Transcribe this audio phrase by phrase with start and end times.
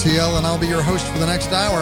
[0.00, 1.80] I'm TL, and I'll be your host for the next hour.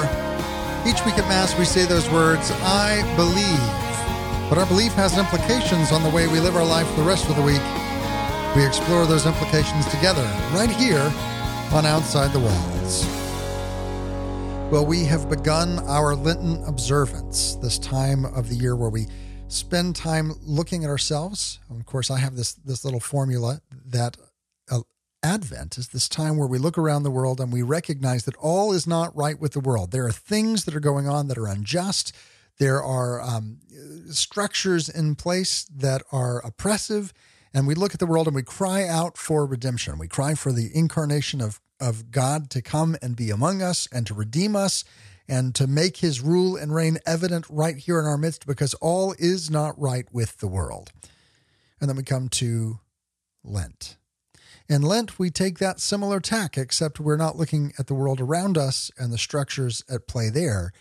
[0.86, 4.48] Each week at Mass, we say those words, I believe.
[4.48, 7.36] But our belief has implications on the way we live our life the rest of
[7.36, 7.62] the week.
[8.56, 10.22] We explore those implications together,
[10.52, 11.12] right here
[11.72, 13.06] on Outside the Walls.
[14.73, 19.06] Well, we have begun our Lenten observance, this time of the year where we
[19.48, 21.60] spend time looking at ourselves.
[21.70, 24.16] Of course, I have this this little formula that
[25.22, 28.72] Advent is this time where we look around the world and we recognize that all
[28.72, 29.90] is not right with the world.
[29.90, 32.12] There are things that are going on that are unjust.
[32.59, 33.59] There are um,
[34.10, 37.12] structures in place that are oppressive.
[37.52, 39.98] And we look at the world and we cry out for redemption.
[39.98, 44.06] We cry for the incarnation of, of God to come and be among us and
[44.06, 44.84] to redeem us
[45.28, 49.15] and to make his rule and reign evident right here in our midst because all
[49.18, 50.93] is not right with the world.
[51.80, 52.80] And then we come to
[53.45, 53.98] Lent.
[54.69, 58.59] In Lent, we take that similar tack, except we're not looking at the world around
[58.59, 60.73] us and the structures at play there.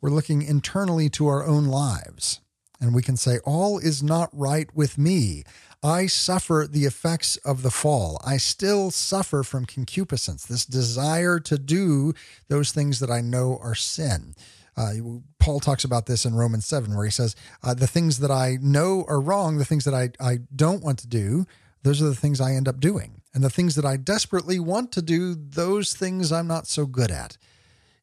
[0.00, 2.40] We're looking internally to our own lives.
[2.80, 5.42] And we can say, All is not right with me.
[5.82, 8.20] I suffer the effects of the fall.
[8.24, 12.14] I still suffer from concupiscence, this desire to do
[12.46, 14.36] those things that I know are sin.
[14.76, 14.92] Uh,
[15.40, 18.58] Paul talks about this in Romans 7, where he says, uh, The things that I
[18.60, 21.44] know are wrong, the things that I, I don't want to do,
[21.82, 23.21] those are the things I end up doing.
[23.34, 27.10] And the things that I desperately want to do, those things I'm not so good
[27.10, 27.38] at.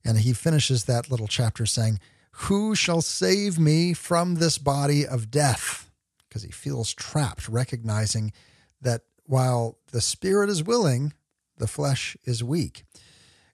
[0.04, 2.00] And he finishes that little chapter saying,
[2.32, 5.92] Who shall save me from this body of death?
[6.28, 8.32] Because he feels trapped, recognizing
[8.82, 11.14] that while the spirit is willing,
[11.58, 12.84] the flesh is weak.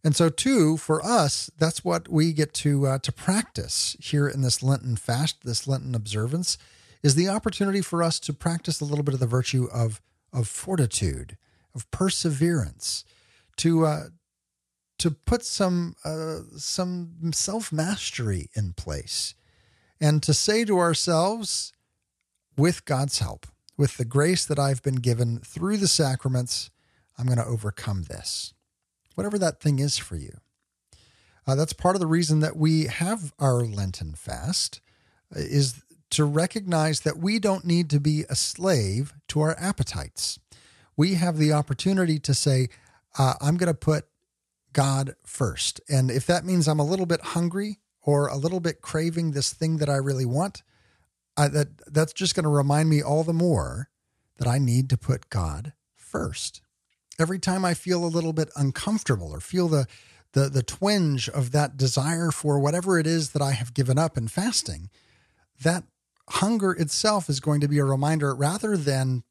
[0.04, 4.44] And so, too, for us, that's what we get to uh, to practice here in
[4.44, 6.60] this Lenten fast, this Lenten observance,
[7.02, 10.02] is the opportunity for us to practice a little bit of the virtue of
[10.32, 11.38] of fortitude,
[11.76, 13.04] of perseverance,
[13.58, 14.04] to uh,
[14.98, 19.36] to put some uh, some self mastery in place,
[20.00, 21.74] and to say to ourselves,
[22.58, 23.46] with God's help,
[23.78, 26.70] with the grace that I've been given through the sacraments,
[27.18, 28.54] I'm going to overcome this,
[29.16, 30.38] whatever that thing is for you.
[31.48, 34.82] Uh, that's part of the reason that we have our Lenten fast,
[35.36, 40.40] uh, is to recognize that we don't need to be a slave to our appetites
[40.98, 42.70] we have the opportunity to say,
[43.18, 44.06] uh, I'm going to put
[44.74, 45.82] God first.
[45.90, 49.54] And if that means I'm a little bit hungry or a little bit craving this
[49.54, 50.64] thing that I really want,
[51.38, 53.90] I, that that's just going to remind me all the more
[54.38, 56.62] that I need to put God first.
[57.18, 59.88] Every time I feel a little bit uncomfortable or feel the
[60.34, 64.18] the the twinge of that desire for whatever it is that I have given up
[64.18, 64.90] in fasting,
[65.64, 65.86] that
[66.30, 69.24] hunger itself is going to be a reminder rather than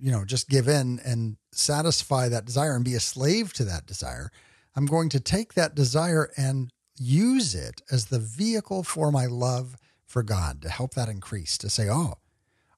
[0.00, 3.86] you know, just give in and satisfy that desire and be a slave to that
[3.86, 4.30] desire.
[4.74, 9.76] I'm going to take that desire and use it as the vehicle for my love
[10.06, 12.14] for God to help that increase, to say, oh,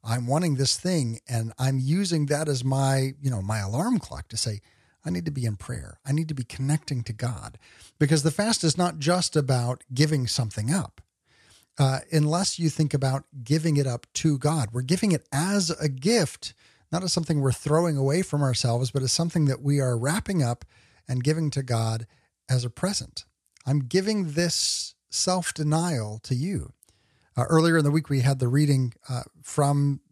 [0.03, 4.29] I'm wanting this thing and I'm using that as my, you know, my alarm clock
[4.29, 4.61] to say,
[5.05, 5.99] I need to be in prayer.
[6.05, 7.59] I need to be connecting to God
[7.99, 11.01] because the fast is not just about giving something up.
[11.77, 15.89] Uh, unless you think about giving it up to God, we're giving it as a
[15.89, 16.55] gift
[16.95, 20.45] not as something we're throwing away from ourselves, but as something that we are wrapping
[20.45, 20.65] up
[21.09, 22.07] and giving to God
[22.49, 23.25] as a present.
[23.67, 26.73] I'm giving this self denial to you.
[27.37, 30.03] Uh, earlier in the week, we had the reading uh, from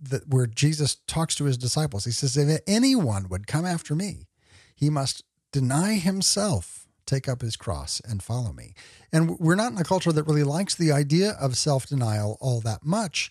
[0.00, 2.06] the, where Jesus talks to his disciples.
[2.06, 4.26] He says, If anyone would come after me,
[4.74, 8.74] he must deny himself, take up his cross, and follow me.
[9.12, 12.60] And we're not in a culture that really likes the idea of self denial all
[12.60, 13.30] that much.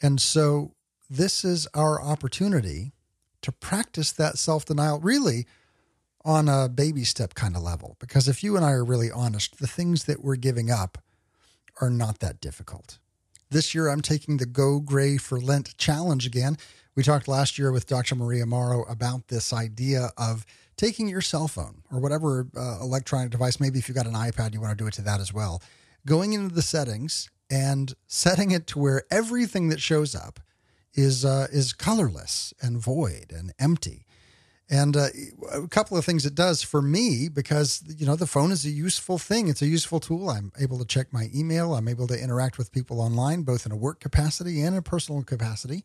[0.00, 0.74] And so
[1.08, 2.92] this is our opportunity
[3.42, 5.46] to practice that self denial really
[6.24, 7.96] on a baby step kind of level.
[7.98, 10.98] Because if you and I are really honest, the things that we're giving up
[11.80, 12.98] are not that difficult.
[13.50, 16.56] This year, I'm taking the Go Gray for Lent challenge again.
[16.94, 18.14] We talked last year with Dr.
[18.16, 20.44] Maria Morrow about this idea of
[20.76, 24.52] taking your cell phone or whatever uh, electronic device, maybe if you've got an iPad,
[24.52, 25.62] you want to do it to that as well,
[26.04, 30.40] going into the settings and setting it to where everything that shows up
[30.92, 34.04] is uh, is colorless and void and empty.
[34.68, 35.08] And uh,
[35.50, 38.70] a couple of things it does for me because you know the phone is a
[38.70, 39.48] useful thing.
[39.48, 40.28] It's a useful tool.
[40.28, 41.74] I'm able to check my email.
[41.74, 45.22] I'm able to interact with people online, both in a work capacity and a personal
[45.22, 45.84] capacity.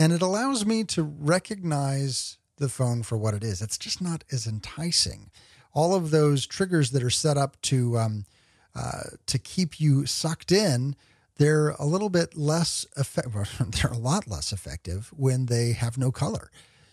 [0.00, 3.62] And it allows me to recognize the phone for what it is.
[3.62, 5.30] It's just not as enticing.
[5.72, 8.24] All of those triggers that are set up to um,
[8.74, 10.96] uh, to keep you sucked in
[11.40, 13.32] they're a little bit less effective.
[13.70, 16.50] They're a lot less effective when they have no color.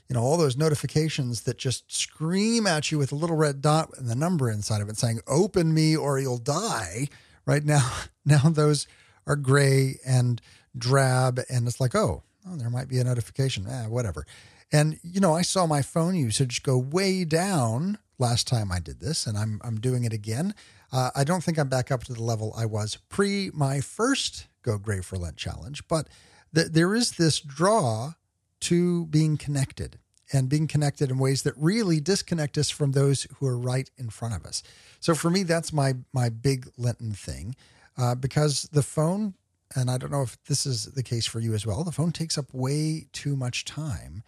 [0.07, 3.89] you know, all those notifications that just scream at you with a little red dot
[3.97, 7.09] and the number inside of it saying, open me or you'll die.
[7.45, 7.91] Right now,
[8.25, 8.87] now those
[9.25, 10.41] are gray and
[10.77, 11.41] drab.
[11.49, 13.67] And it's like, oh, oh there might be a notification.
[13.67, 14.25] Eh, whatever.
[14.71, 18.99] And, you know, I saw my phone usage go way down last time I did
[18.99, 20.53] this, and I'm, I'm doing it again.
[20.91, 24.47] Uh, I don't think I'm back up to the level I was pre my first
[24.63, 26.07] Go Gray for Lent challenge, but
[26.53, 28.13] th- there is this draw
[28.61, 29.99] to being connected
[30.33, 34.09] and being connected in ways that really disconnect us from those who are right in
[34.09, 34.63] front of us.
[34.99, 37.55] So for me, that's my my big Lenten thing,
[37.97, 39.35] uh, because the phone,
[39.75, 41.83] and I don't know if this is the case for you as well.
[41.83, 44.23] The phone takes up way too much time,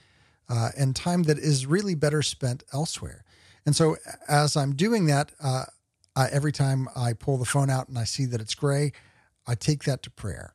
[0.49, 3.23] uh, and time that is really better spent elsewhere.
[3.65, 3.97] And so
[4.27, 5.65] as I'm doing that, uh,
[6.31, 8.91] every time I pull the phone out and I see that it's gray,
[9.47, 10.53] I take that to prayer.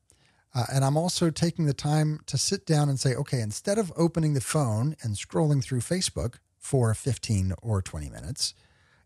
[0.54, 3.92] Uh, and I'm also taking the time to sit down and say, okay, instead of
[3.96, 8.54] opening the phone and scrolling through Facebook for 15 or 20 minutes,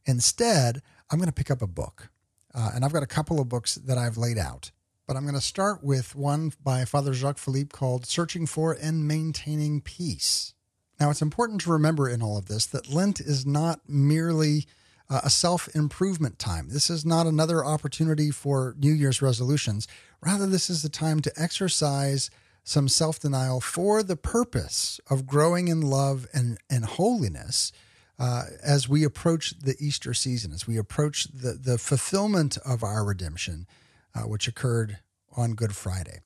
[0.04, 2.10] instead, I'm going to pick up a book.
[2.54, 4.70] Uh, and I've got a couple of books that I've laid out.
[5.08, 9.08] But I'm going to start with one by Father Jacques Philippe called Searching for and
[9.08, 10.52] Maintaining Peace.
[11.00, 14.66] Now, it's important to remember in all of this that Lent is not merely
[15.08, 16.68] uh, a self improvement time.
[16.68, 19.88] This is not another opportunity for New Year's resolutions.
[20.20, 22.28] Rather, this is the time to exercise
[22.62, 27.72] some self denial for the purpose of growing in love and, and holiness
[28.18, 33.06] uh, as we approach the Easter season, as we approach the, the fulfillment of our
[33.06, 33.66] redemption,
[34.14, 34.98] uh, which occurred
[35.36, 36.20] on Good Friday.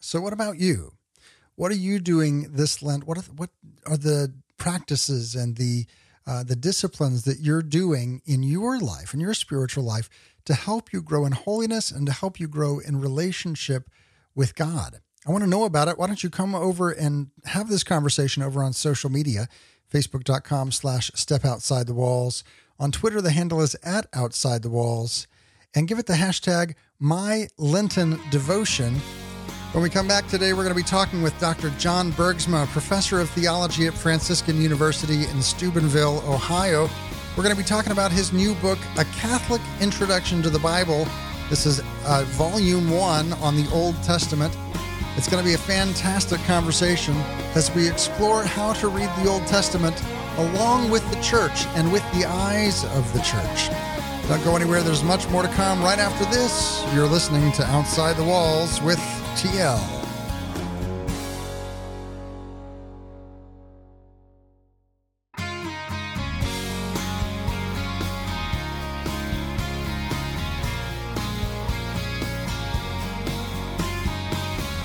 [0.00, 0.92] So, what about you?
[1.54, 3.06] What are you doing this Lent?
[3.06, 3.50] What are, what
[3.86, 5.86] are the practices and the
[6.26, 10.08] uh, the disciplines that you're doing in your life, in your spiritual life,
[10.44, 13.90] to help you grow in holiness and to help you grow in relationship
[14.34, 15.00] with God.
[15.26, 15.98] I want to know about it.
[15.98, 19.48] Why don't you come over and have this conversation over on social media,
[19.92, 22.44] facebook.com slash step outside the walls.
[22.78, 25.26] On Twitter, the handle is at outside the walls.
[25.74, 28.94] And give it the hashtag my Lenten devotion
[29.72, 31.70] when we come back today, we're going to be talking with Dr.
[31.78, 36.90] John Bergsma, professor of theology at Franciscan University in Steubenville, Ohio.
[37.34, 41.08] We're going to be talking about his new book, A Catholic Introduction to the Bible.
[41.48, 44.54] This is uh, volume one on the Old Testament.
[45.16, 47.14] It's going to be a fantastic conversation
[47.54, 49.98] as we explore how to read the Old Testament
[50.36, 53.91] along with the church and with the eyes of the church.
[54.28, 56.84] Don't go anywhere, there's much more to come right after this.
[56.94, 58.98] You're listening to Outside the Walls with
[59.36, 60.02] TL.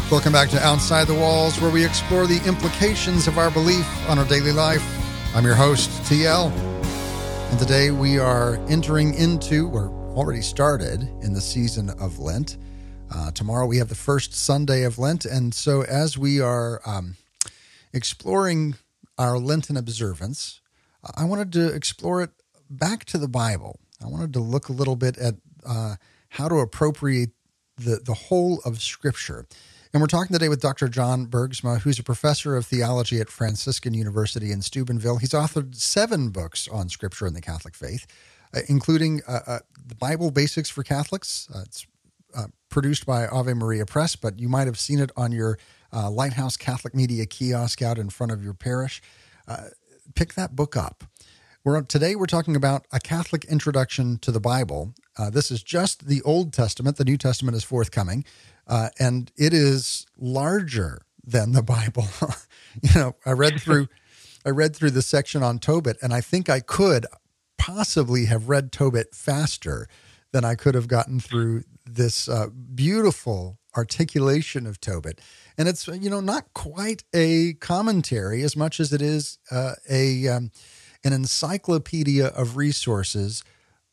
[0.09, 4.17] Welcome back to Outside the Walls, where we explore the implications of our belief on
[4.17, 4.83] our daily life.
[5.35, 6.66] I'm your host, TL.
[7.49, 12.57] And today we are entering into, or already started in the season of Lent.
[13.09, 15.23] Uh, tomorrow we have the first Sunday of Lent.
[15.23, 17.15] And so as we are um,
[17.94, 18.75] exploring
[19.17, 20.59] our Lenten observance,
[21.15, 22.31] I wanted to explore it
[22.69, 23.80] back to the Bible.
[24.04, 25.35] I wanted to look a little bit at
[25.66, 25.95] uh,
[26.30, 27.30] how to appropriate
[27.77, 29.47] the, the whole of Scripture.
[29.97, 30.89] And we're talking today with Dr.
[30.89, 35.18] John Bergsma, who's a professor of theology at Franciscan University in Steubenville.
[35.18, 38.06] He's authored seven books on Scripture and the Catholic faith,
[38.54, 41.49] uh, including uh, uh, the Bible Basics for Catholics.
[41.51, 41.87] Uh, it's
[42.35, 45.57] uh, produced by Ave Maria Press, but you might have seen it on your
[45.92, 49.01] uh, Lighthouse Catholic Media kiosk out in front of your parish.
[50.13, 51.06] Pick that book up.
[51.68, 54.94] We're, today we're talking about a Catholic introduction to the Bible.
[55.18, 56.95] Uh, this is just the Old Testament.
[56.95, 58.23] The New Testament is forthcoming,
[58.68, 62.07] uh, and it is larger than the Bible.
[62.81, 63.88] you know, I read through,
[64.45, 67.06] I read through the section on Tobit, and I think I could
[67.57, 69.88] possibly have read Tobit faster
[70.31, 75.21] than I could have gotten through this uh, beautiful articulation of Tobit.
[75.57, 80.28] And it's, you know, not quite a commentary as much as it is uh, a
[80.28, 80.52] um,
[81.04, 83.44] an encyclopedia of resources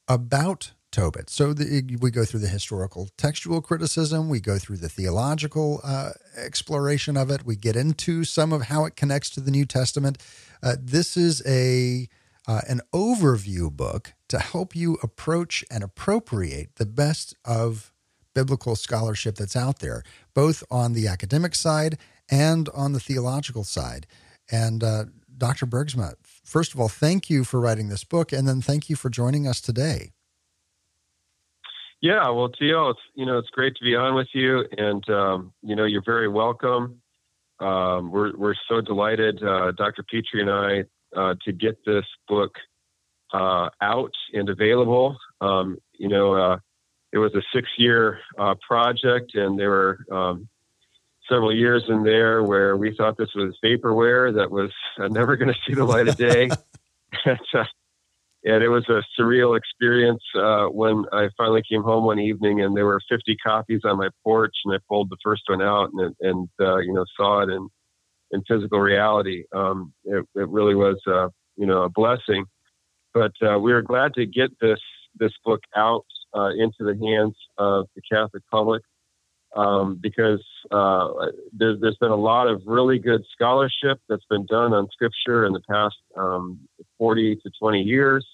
[0.08, 1.28] about Tobit.
[1.28, 6.10] So the, we go through the historical textual criticism, we go through the theological uh,
[6.36, 10.18] exploration of it, we get into some of how it connects to the New Testament.
[10.62, 12.08] Uh, this is a
[12.46, 17.92] uh, an overview book to help you approach and appropriate the best of
[18.34, 21.98] biblical scholarship that's out there, both on the academic side
[22.30, 24.06] and on the theological side.
[24.50, 25.66] And uh, Dr.
[25.66, 29.08] Bergsma, first of all, thank you for writing this book, and then thank you for
[29.08, 30.13] joining us today.
[32.04, 35.54] Yeah, well, TL, it's you know it's great to be on with you, and um,
[35.62, 37.00] you know you're very welcome.
[37.60, 40.02] Um, we're we're so delighted, uh, Dr.
[40.02, 40.84] Pitre and I,
[41.18, 42.56] uh, to get this book
[43.32, 45.16] uh, out and available.
[45.40, 46.58] Um, you know, uh,
[47.10, 50.46] it was a six-year uh, project, and there were um,
[51.26, 55.48] several years in there where we thought this was vaporware that was uh, never going
[55.48, 56.50] to see the light of day.
[58.44, 62.76] and it was a surreal experience uh, when I finally came home one evening and
[62.76, 66.14] there were 50 copies on my porch, and I pulled the first one out and,
[66.20, 67.68] and uh, you know saw it in
[68.32, 69.44] in physical reality.
[69.54, 72.44] Um, it, it, really was uh, you know a blessing,
[73.14, 74.80] but uh, we were glad to get this
[75.18, 76.04] this book out
[76.36, 78.82] uh, into the hands of the Catholic public.
[79.56, 81.08] Um, because uh,
[81.52, 85.52] there's, there's been a lot of really good scholarship that's been done on Scripture in
[85.52, 86.58] the past um,
[86.98, 88.26] 40 to 20 years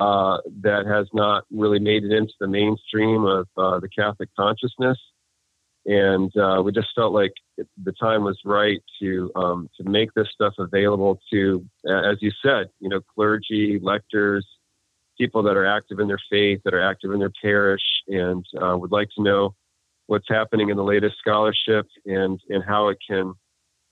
[0.00, 4.98] uh, that has not really made it into the mainstream of uh, the Catholic consciousness.
[5.84, 7.32] And uh, we just felt like
[7.82, 12.68] the time was right to um, to make this stuff available to, as you said,
[12.78, 14.46] you know, clergy, lectors,
[15.18, 18.76] people that are active in their faith, that are active in their parish, and uh,
[18.76, 19.54] would like to know
[20.12, 23.34] what's happening in the latest scholarship and and how it can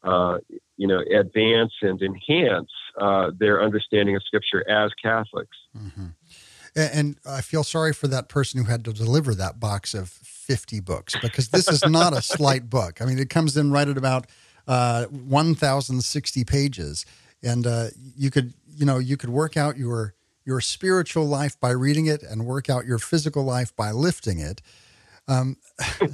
[0.03, 0.39] uh,
[0.77, 5.57] you know, advance and enhance uh, their understanding of Scripture as Catholics.
[5.77, 6.07] Mm-hmm.
[6.75, 10.09] And, and I feel sorry for that person who had to deliver that box of
[10.09, 13.03] 50 books because this is not a slight book.
[13.03, 14.27] I mean, it comes in right at about
[14.67, 17.05] uh, 1,060 pages,
[17.43, 20.15] and uh, you could, you know, you could work out your
[20.47, 24.63] your spiritual life by reading it and work out your physical life by lifting it.
[25.29, 25.57] Um,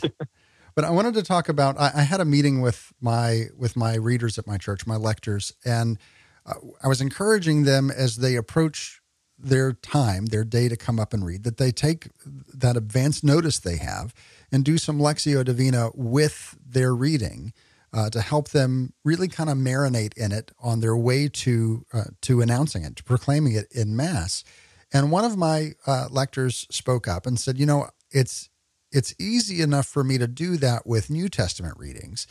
[0.77, 1.81] But I wanted to talk about.
[1.81, 5.55] I, I, had a meeting with my with my readers at my church, my lectors,
[5.65, 5.99] and
[6.45, 9.01] uh, I was encouraging them as they approach
[9.39, 12.11] their time, their day to come up and read, that they take
[12.55, 14.13] that advanced notice they have
[14.53, 17.55] and do some Lectio Divina with their reading
[17.95, 22.05] uh, to help them really kind of marinate in it on their way to uh,
[22.21, 24.45] to announcing it, to proclaiming it in Mass.
[24.93, 28.51] And one of my uh, lectors spoke up and said, "You know, it's
[28.97, 32.26] it's easy enough for me to do that with New Testament readings.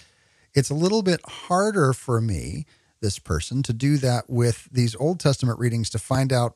[0.55, 2.65] It's a little bit harder for me,
[3.01, 6.55] this person, to do that with these Old Testament readings to find out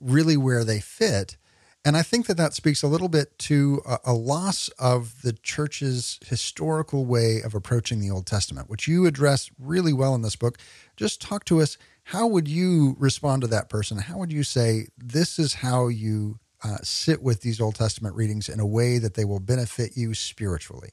[0.00, 1.36] really where they fit.
[1.84, 6.18] And I think that that speaks a little bit to a, loss of the church's
[6.26, 10.56] historical way of approaching the Old Testament, which you address really well in this book.
[10.96, 11.76] Just talk to us.
[12.04, 13.98] How would you respond to that person?
[13.98, 18.48] How would you say this is how you uh, sit with these Old Testament readings
[18.48, 20.90] in a way that they will benefit you spiritually?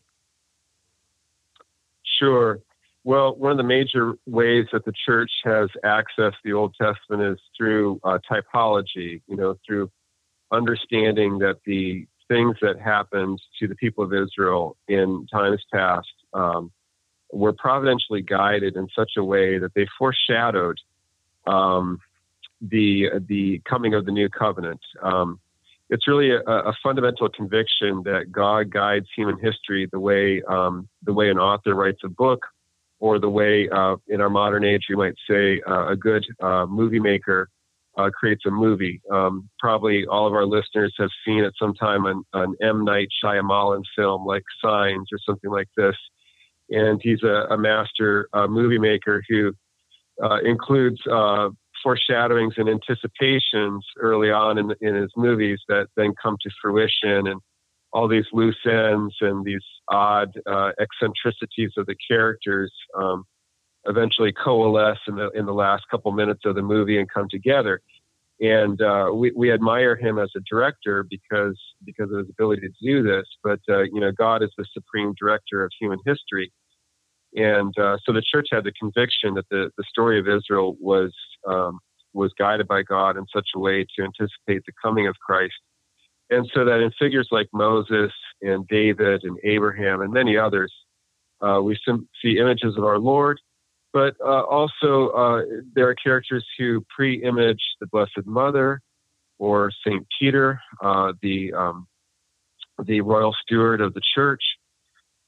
[2.20, 2.60] Sure.
[3.04, 7.40] Well, one of the major ways that the church has accessed the Old Testament is
[7.56, 9.90] through uh, typology, you know, through
[10.52, 16.72] understanding that the things that happened to the people of Israel in times past um,
[17.32, 20.78] were providentially guided in such a way that they foreshadowed
[21.46, 22.00] um,
[22.62, 24.82] the the coming of the new covenant.
[25.02, 25.40] Um,
[25.90, 31.14] it's really a, a, fundamental conviction that God guides human history the way um, the
[31.14, 32.46] way an author writes a book,
[33.00, 36.66] or the way uh, in our modern age we might say uh, a good uh,
[36.66, 37.50] movie maker
[37.98, 39.02] uh, creates a movie.
[39.12, 43.08] Um, probably all of our listeners have seen at some time an, an M Night
[43.24, 45.96] Shyamalan film like Signs or something like this,
[46.70, 49.54] and he's a, a master uh, movie maker who
[50.22, 51.00] uh, includes
[51.84, 57.42] foreshadowings and anticipations early on in, in his movies that then come to fruition and
[57.94, 63.24] all these loose ends and these odd uh, eccentricities of the characters um,
[63.86, 67.80] eventually coalesce in the in the last couple minutes of the movie and come together.
[68.40, 72.74] And uh, we, we admire him as a director because because of his ability to
[72.86, 73.26] do this.
[73.44, 76.52] But uh, you know, God is the supreme director of human history,
[77.36, 81.14] and uh, so the church had the conviction that the, the story of Israel was
[81.48, 81.80] um,
[82.14, 85.54] was guided by God in such a way to anticipate the coming of Christ.
[86.30, 90.74] And so that in figures like Moses and David and Abraham and many others,
[91.42, 91.78] uh, we
[92.22, 93.40] see images of our Lord,
[93.94, 95.42] but uh, also uh,
[95.76, 98.82] there are characters who pre image the Blessed Mother
[99.38, 100.06] or St.
[100.20, 101.88] Peter, uh, the, um,
[102.84, 104.42] the royal steward of the church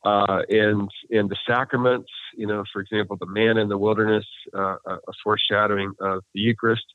[0.06, 4.76] uh, and in the sacraments, you know, for example, the man in the wilderness, uh,
[4.88, 6.86] a foreshadowing of the Eucharist.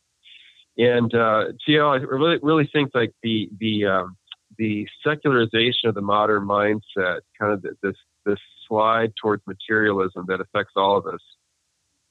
[0.79, 4.17] And uh, I really really think like the the um,
[4.59, 10.73] the secularization of the modern mindset, kind of this this slide towards materialism that affects
[10.75, 11.21] all of us,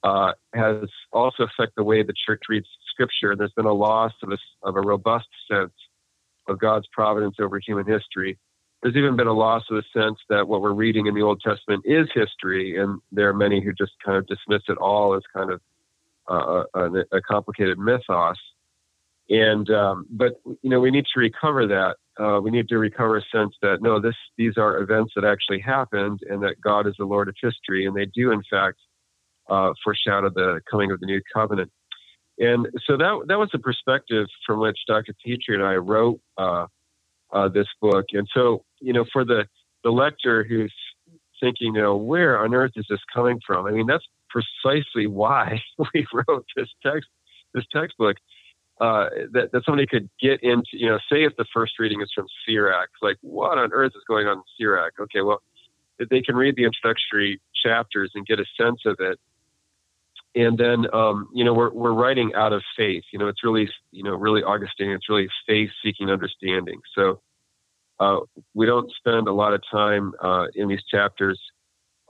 [0.03, 3.35] uh, has also affected the way the church reads Scripture.
[3.35, 5.73] There's been a loss of a, of a robust sense
[6.47, 8.37] of God's providence over human history
[8.83, 11.41] there's even been a loss of the sense that what we're reading in the Old
[11.41, 15.23] Testament is history, and there are many who just kind of dismiss it all as
[15.33, 15.61] kind of
[16.29, 18.37] uh, a, a, complicated mythos.
[19.29, 21.95] And um, but you know we need to recover that.
[22.21, 25.59] Uh, we need to recover a sense that no, this these are events that actually
[25.59, 28.79] happened, and that God is the Lord of history, and they do in fact
[29.49, 31.71] uh, foreshadow the coming of the new covenant.
[32.37, 35.15] And so that that was the perspective from which Dr.
[35.25, 36.19] Pitre and I wrote
[37.33, 38.05] uh, this book.
[38.13, 39.45] And so, you know, for the,
[39.83, 40.73] the lecturer who's
[41.41, 43.65] thinking, you know, where on earth is this coming from?
[43.65, 45.61] I mean, that's precisely why
[45.93, 47.09] we wrote this text,
[47.53, 48.17] this textbook.
[48.81, 52.11] Uh, that, that somebody could get into, you know, say if the first reading is
[52.13, 54.93] from Sirach, like what on earth is going on in Sirach?
[54.99, 55.41] Okay, well,
[56.09, 59.19] they can read the introductory chapters and get a sense of it.
[60.35, 63.03] And then, um, you know, we're, we're writing out of faith.
[63.11, 64.89] You know, it's really, you know, really Augustine.
[64.89, 66.79] It's really faith seeking understanding.
[66.95, 67.21] So
[67.99, 68.19] uh,
[68.53, 71.39] we don't spend a lot of time uh, in these chapters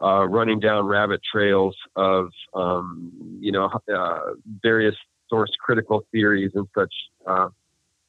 [0.02, 4.20] uh, running down rabbit trails of um, you know uh,
[4.62, 4.96] various
[5.30, 6.94] source critical theories and such.
[7.28, 7.50] Uh,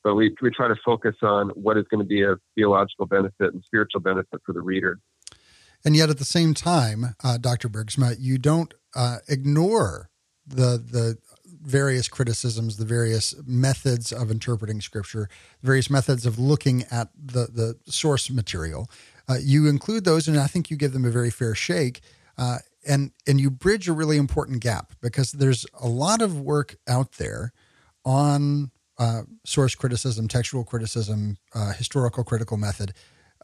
[0.03, 3.53] but we we try to focus on what is going to be a theological benefit
[3.53, 4.99] and spiritual benefit for the reader.
[5.85, 7.69] And yet, at the same time, uh, Dr.
[7.69, 8.73] Bergsma, you don't
[9.29, 10.09] ignore
[10.47, 11.19] the the
[11.65, 15.29] various criticisms, the various methods of interpreting scripture,
[15.63, 18.91] various methods of looking at the, the source material.
[19.29, 22.03] Uh, you include those, and I think you give them a very fair shake.
[22.37, 26.77] Uh, and and you bridge a really important gap because there's a lot of work
[26.87, 27.53] out there
[28.05, 32.93] on uh, source criticism, textual criticism, uh, historical critical method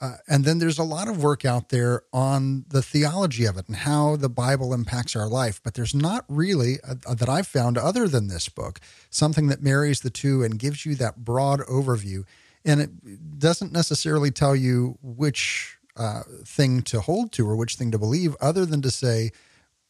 [0.00, 3.69] uh, and then there's a lot of work out there on the theology of it
[3.69, 5.61] and how the Bible impacts our life.
[5.62, 8.80] But there's not really, uh, that I've found, other than this book,
[9.11, 12.25] something that marries the two and gives you that broad overview.
[12.64, 17.90] And it doesn't necessarily tell you which uh, thing to hold to or which thing
[17.90, 19.33] to believe, other than to say,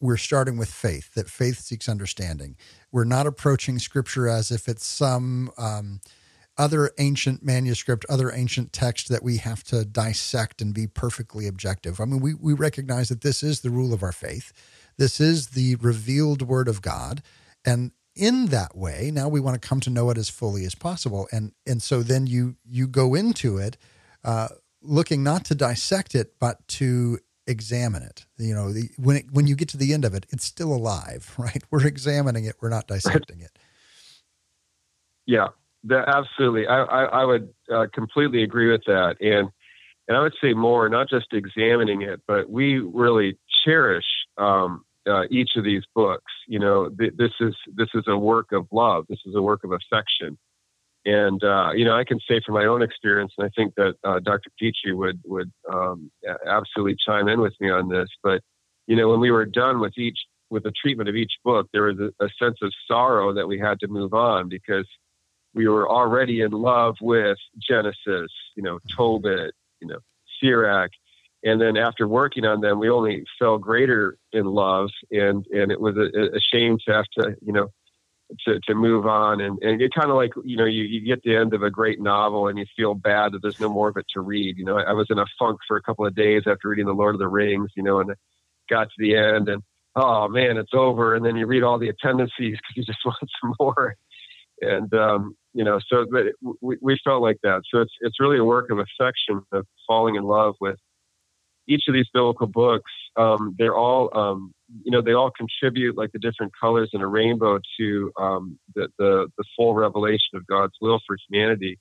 [0.00, 2.56] we're starting with faith, that faith seeks understanding.
[2.90, 5.50] We're not approaching scripture as if it's some.
[5.56, 6.00] Um,
[6.58, 12.00] other ancient manuscript, other ancient text that we have to dissect and be perfectly objective.
[12.00, 14.52] I mean, we, we recognize that this is the rule of our faith.
[14.98, 17.22] This is the revealed word of God.
[17.64, 20.74] And in that way, now we want to come to know it as fully as
[20.74, 21.28] possible.
[21.32, 23.78] And and so then you you go into it
[24.24, 24.48] uh,
[24.82, 28.26] looking not to dissect it, but to examine it.
[28.38, 30.72] You know, the, when it, when you get to the end of it, it's still
[30.72, 31.62] alive, right?
[31.70, 32.56] We're examining it.
[32.60, 33.52] We're not dissecting it.
[35.26, 35.48] Yeah,
[35.84, 36.66] that, absolutely.
[36.66, 39.16] I, I, I would uh, completely agree with that.
[39.20, 39.48] And,
[40.08, 44.04] and I would say more, not just examining it, but we really cherish
[44.38, 46.32] um, uh, each of these books.
[46.46, 49.06] You know, th- this is this is a work of love.
[49.08, 50.38] This is a work of affection.
[51.04, 53.94] And uh, you know, I can say from my own experience, and I think that
[54.04, 54.50] uh, Dr.
[54.58, 56.10] Pitre would would um,
[56.46, 58.08] absolutely chime in with me on this.
[58.22, 58.42] But
[58.86, 60.18] you know, when we were done with each
[60.50, 63.58] with the treatment of each book, there was a, a sense of sorrow that we
[63.58, 64.86] had to move on because
[65.54, 69.98] we were already in love with Genesis, you know, Tobit, you know,
[70.40, 70.90] Sirach.
[71.42, 75.80] And then after working on them, we only fell greater in love, and and it
[75.80, 77.68] was a, a shame to have to, you know,
[78.46, 79.40] to, to move on.
[79.40, 81.70] And, and it kind of like, you know, you, you get the end of a
[81.70, 84.56] great novel and you feel bad that there's no more of it to read.
[84.58, 86.86] You know, I, I was in a funk for a couple of days after reading
[86.86, 88.14] The Lord of the Rings, you know, and
[88.68, 89.62] got to the end and,
[89.96, 91.14] oh man, it's over.
[91.14, 93.96] And then you read all the attendances because you just want some more.
[94.60, 96.06] And, um, you know, so
[96.60, 97.62] we, we felt like that.
[97.72, 100.78] So it's it's really a work of affection, of falling in love with
[101.68, 102.90] each of these biblical books.
[103.16, 107.06] Um, they're all, um, you know, they all contribute like the different colors in a
[107.06, 111.78] rainbow to um, the, the the full revelation of God's will for humanity.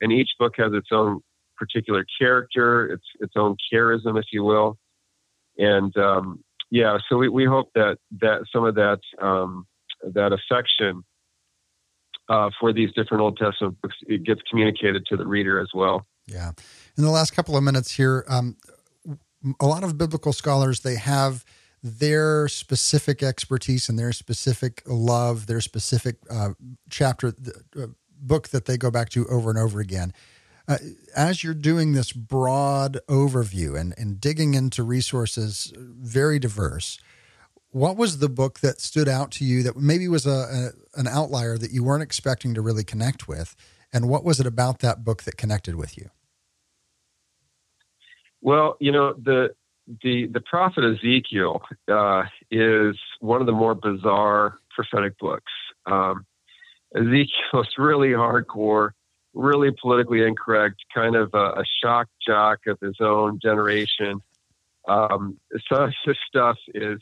[0.00, 1.20] And each book has its own
[1.56, 4.76] particular character, its its own charism, if you will.
[5.56, 9.66] And um, yeah, so we, we hope that that some of that um,
[10.02, 11.02] that affection
[12.28, 16.06] uh, for these different Old Testament books, it gets communicated to the reader as well.
[16.26, 16.52] Yeah.
[16.96, 18.56] In the last couple of minutes here, um,
[19.60, 21.44] a lot of biblical scholars they have
[21.82, 26.50] their specific expertise and their specific love, their specific uh,
[26.90, 27.32] chapter,
[27.80, 27.86] uh,
[28.20, 30.12] book that they go back to over and over again.
[30.66, 30.76] Uh,
[31.16, 36.98] as you're doing this broad overview and, and digging into resources very diverse,
[37.70, 41.06] what was the book that stood out to you that maybe was a, a, an
[41.06, 43.54] outlier that you weren't expecting to really connect with?
[43.92, 46.10] And what was it about that book that connected with you?
[48.40, 49.54] Well you know the
[50.02, 55.52] the the prophet ezekiel uh, is one of the more bizarre prophetic books.
[55.86, 56.24] Um,
[56.94, 58.90] ezekiel is really hardcore
[59.34, 64.20] really politically incorrect, kind of a, a shock jock of his own generation.
[64.88, 66.98] Um, some of this stuff is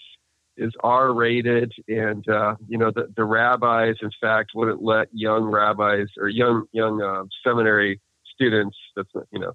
[0.57, 5.45] is R rated, and uh, you know the, the rabbis, in fact, wouldn't let young
[5.45, 8.01] rabbis or young young uh, seminary
[8.35, 9.53] students that's you know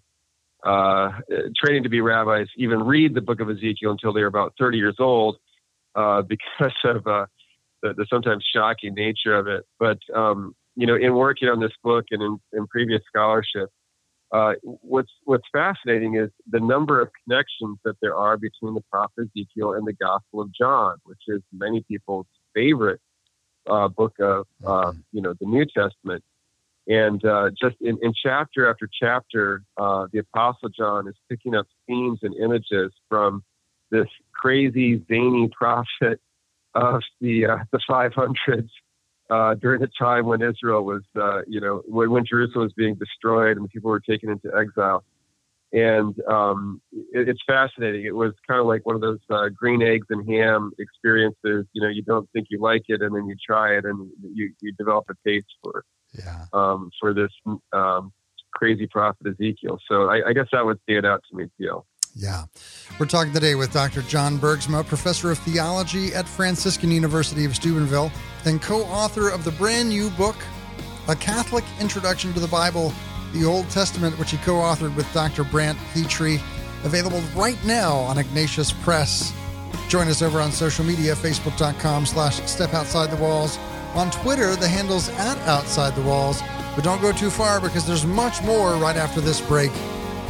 [0.63, 1.11] uh,
[1.57, 4.97] training to be rabbis even read the book of Ezekiel until they're about 30 years
[4.99, 5.37] old
[5.95, 7.25] uh, because of uh,
[7.81, 9.65] the, the, sometimes shocking nature of it.
[9.79, 13.69] But um, you know, in working on this book and in, in previous scholarship,
[14.31, 19.29] uh, what's what's fascinating is the number of connections that there are between the prophet
[19.35, 23.01] Ezekiel and the Gospel of John, which is many people's favorite
[23.69, 26.23] uh, book of uh, you know the New Testament.
[26.87, 31.67] And uh, just in, in, chapter after chapter, uh, the Apostle John is picking up
[31.87, 33.43] themes and images from
[33.91, 36.19] this crazy, zany prophet
[36.73, 38.69] of the uh, the 500s
[39.31, 42.95] uh, during a time when Israel was, uh, you know, when, when, Jerusalem was being
[42.95, 45.05] destroyed and people were taken into exile.
[45.71, 48.03] And um, it, it's fascinating.
[48.05, 51.65] It was kind of like one of those uh, green eggs and ham experiences.
[51.71, 54.51] You know, you don't think you like it, and then you try it, and you,
[54.59, 56.45] you develop a taste for yeah.
[56.51, 57.31] um, for this
[57.71, 58.11] um,
[58.53, 59.79] crazy prophet Ezekiel.
[59.89, 61.83] So I, I, guess that would stand out to me, TL.
[62.15, 62.43] Yeah.
[62.99, 64.01] We're talking today with Dr.
[64.03, 68.11] John Bergsma, professor of theology at Franciscan University of Steubenville
[68.45, 70.35] and co author of the brand new book,
[71.07, 72.93] A Catholic Introduction to the Bible,
[73.33, 75.43] the Old Testament, which he co authored with Dr.
[75.43, 76.37] Brant Pitre,
[76.83, 79.33] available right now on Ignatius Press.
[79.87, 83.57] Join us over on social media, facebook.com slash step outside the walls.
[83.93, 86.41] On Twitter, the handle's at outside the walls.
[86.75, 89.71] But don't go too far because there's much more right after this break.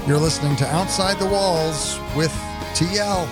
[0.07, 2.31] You're listening to Outside the Walls with
[2.73, 3.27] TL.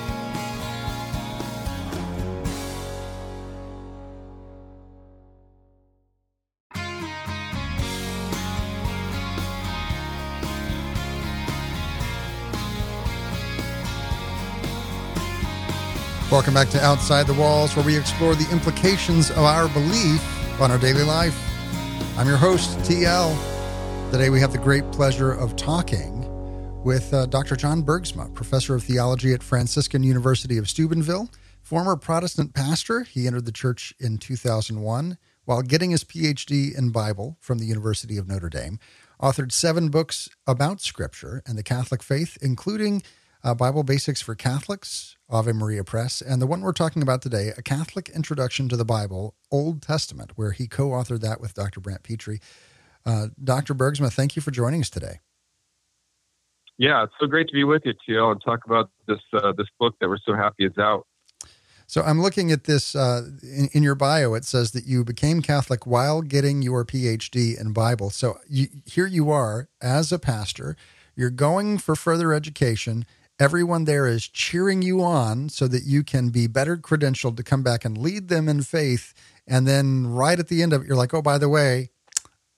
[16.32, 20.70] Welcome back to Outside the Walls, where we explore the implications of our belief on
[20.70, 21.36] our daily life.
[22.16, 23.36] I'm your host, TL.
[24.12, 26.19] Today we have the great pleasure of talking
[26.84, 27.56] with uh, Dr.
[27.56, 31.30] John Bergsma, professor of theology at Franciscan University of Steubenville,
[31.62, 33.04] former Protestant pastor.
[33.04, 38.18] He entered the church in 2001 while getting his PhD in Bible from the University
[38.18, 38.80] of Notre Dame.
[39.22, 43.04] Authored seven books about Scripture and the Catholic faith, including
[43.44, 47.52] uh, Bible Basics for Catholics, Ave Maria Press, and the one we're talking about today,
[47.58, 51.80] A Catholic Introduction to the Bible, Old Testament, where he co authored that with Dr.
[51.82, 52.40] Brant Pitre.
[53.06, 53.74] Uh, Dr.
[53.74, 55.20] Bergsma, thank you for joining us today.
[56.80, 59.68] Yeah, it's so great to be with you, TL, and talk about this uh, this
[59.78, 61.06] book that we're so happy is out.
[61.88, 64.34] So I'm looking at this uh, in, in, your bio.
[64.34, 68.12] It says that you became Catholic while getting your PhD in Bible.
[68.12, 70.78] So you, here you are as a pastor.
[71.16, 73.06] You're going for further education.
[73.40, 77.64] Everyone there is cheering you on so that you can be better credentialed to come
[77.64, 79.14] back and lead them in faith.
[79.48, 81.90] And then right at the end of it, you're like, oh, by the way,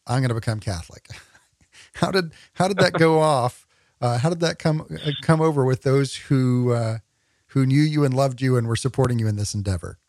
[0.05, 1.07] I'm going to become Catholic.
[1.95, 3.65] how did how did that go off?
[4.01, 6.97] Uh, how did that come uh, come over with those who uh,
[7.47, 9.99] who knew you and loved you and were supporting you in this endeavor?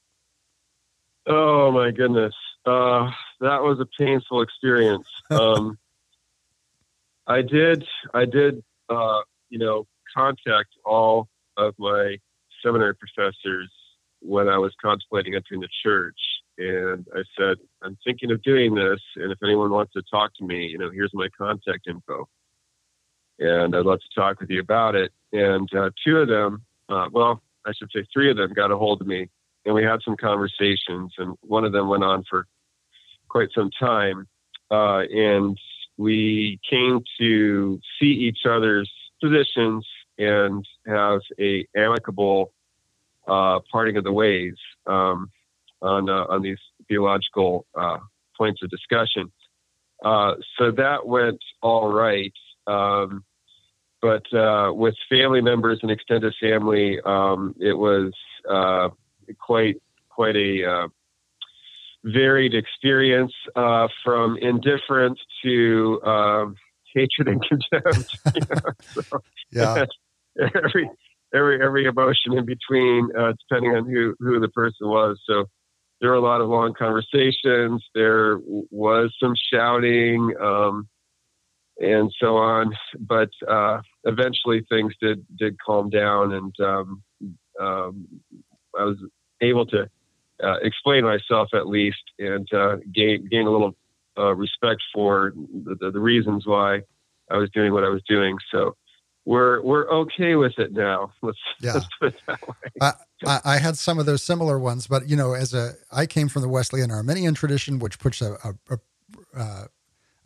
[1.27, 5.07] Oh my goodness, uh, that was a painful experience.
[5.31, 5.79] Um,
[7.27, 12.19] I did, I did, uh, you know, contact all of my
[12.63, 13.71] seminary professors
[14.21, 16.19] when I was contemplating entering the church,
[16.59, 20.45] and I said, "I'm thinking of doing this, and if anyone wants to talk to
[20.45, 22.29] me, you know, here's my contact info."
[23.39, 25.13] And I'd love to talk with you about it.
[25.33, 28.77] And uh, two of them, uh, well, I should say three of them got a
[28.77, 29.29] hold of me,
[29.65, 32.47] and we had some conversations, and one of them went on for
[33.29, 34.27] quite some time,
[34.71, 35.59] uh, and
[35.97, 38.91] we came to see each other's
[39.23, 39.87] positions
[40.19, 42.53] and have a amicable
[43.29, 44.55] uh, parting of the ways
[44.87, 45.31] um,
[45.81, 47.99] on uh, on these theological uh,
[48.37, 49.31] points of discussion.
[50.05, 52.33] so that went all right.
[52.67, 53.25] Um,
[54.01, 58.13] but uh, with family members and extended family, um, it was
[58.51, 58.89] uh,
[59.39, 59.77] quite
[60.09, 60.89] quite a uh,
[62.05, 66.57] varied experience uh, from indifference to um,
[66.95, 68.19] hatred and contempt.
[68.35, 69.03] you know?
[69.03, 69.23] so,
[69.53, 69.85] yeah,
[70.65, 70.91] every
[71.33, 75.21] every every emotion in between, uh, depending on who who the person was.
[75.27, 75.45] So
[76.01, 77.85] there were a lot of long conversations.
[77.95, 80.35] There was some shouting.
[80.41, 80.89] Um,
[81.79, 82.75] and so on.
[82.99, 87.03] But uh, eventually, things did did calm down, and um,
[87.61, 88.07] um,
[88.79, 88.97] I was
[89.41, 89.89] able to
[90.43, 93.77] uh, explain myself at least, and uh, gain gain a little
[94.19, 96.83] uh, respect for the, the, the, reasons why
[97.31, 98.37] I was doing what I was doing.
[98.51, 98.77] So
[99.25, 101.13] we're we're okay with it now.
[101.23, 101.75] Let's, yeah.
[101.75, 102.55] let's put it that way.
[102.81, 102.93] I,
[103.25, 106.29] I, I, had some of those similar ones, but you know, as a I came
[106.29, 109.65] from the Wesleyan Arminian tradition, which puts a a, a, uh,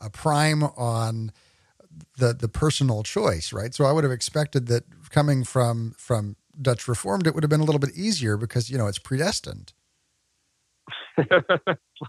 [0.01, 1.33] a prime on
[2.19, 3.75] the the personal choice, right?
[3.75, 7.61] So I would have expected that coming from from Dutch Reformed, it would have been
[7.61, 9.73] a little bit easier because you know it's predestined.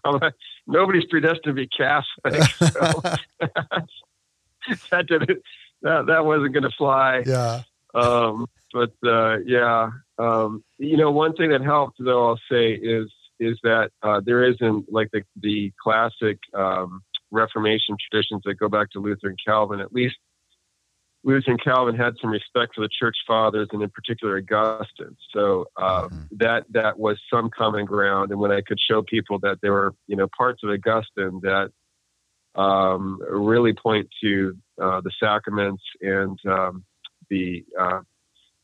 [0.04, 0.20] well,
[0.68, 2.44] nobody's predestined to be Catholic.
[2.60, 3.02] So
[4.92, 5.42] that didn't
[5.82, 7.24] that that wasn't going to fly.
[7.26, 7.64] Yeah.
[7.96, 13.12] Um, but uh, yeah, um, you know, one thing that helped though I'll say is
[13.40, 18.92] is that uh, there isn't like the the classic um, Reformation traditions that go back
[18.92, 19.80] to Luther and Calvin.
[19.80, 20.16] At least
[21.24, 25.18] Luther and Calvin had some respect for the church fathers, and in particular Augustine.
[25.34, 26.38] So uh, mm-hmm.
[26.38, 28.32] that that was some common ground.
[28.32, 31.70] And when I could show people that there were you know parts of Augustine that
[32.60, 36.84] um, really point to uh, the sacraments and um,
[37.30, 38.00] the uh,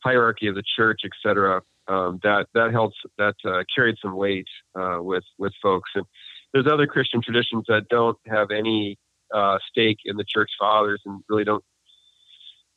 [0.04, 1.62] hierarchy of the church, etc.
[1.88, 4.47] Um, that that helps that uh, carried some weight
[4.80, 5.91] uh, with with folks.
[5.95, 6.06] And
[6.54, 8.98] there's other Christian traditions that don't have any
[9.34, 11.63] uh, stake in the church fathers and really don't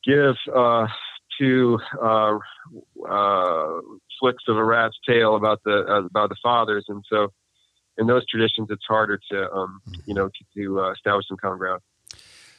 [0.03, 0.87] give uh,
[1.39, 1.79] to
[4.19, 7.31] flicks of a rat's tail about the about the fathers, and so
[7.97, 11.57] in those traditions, it's harder two, um, you know, to, to uh, establish some common
[11.57, 11.81] ground.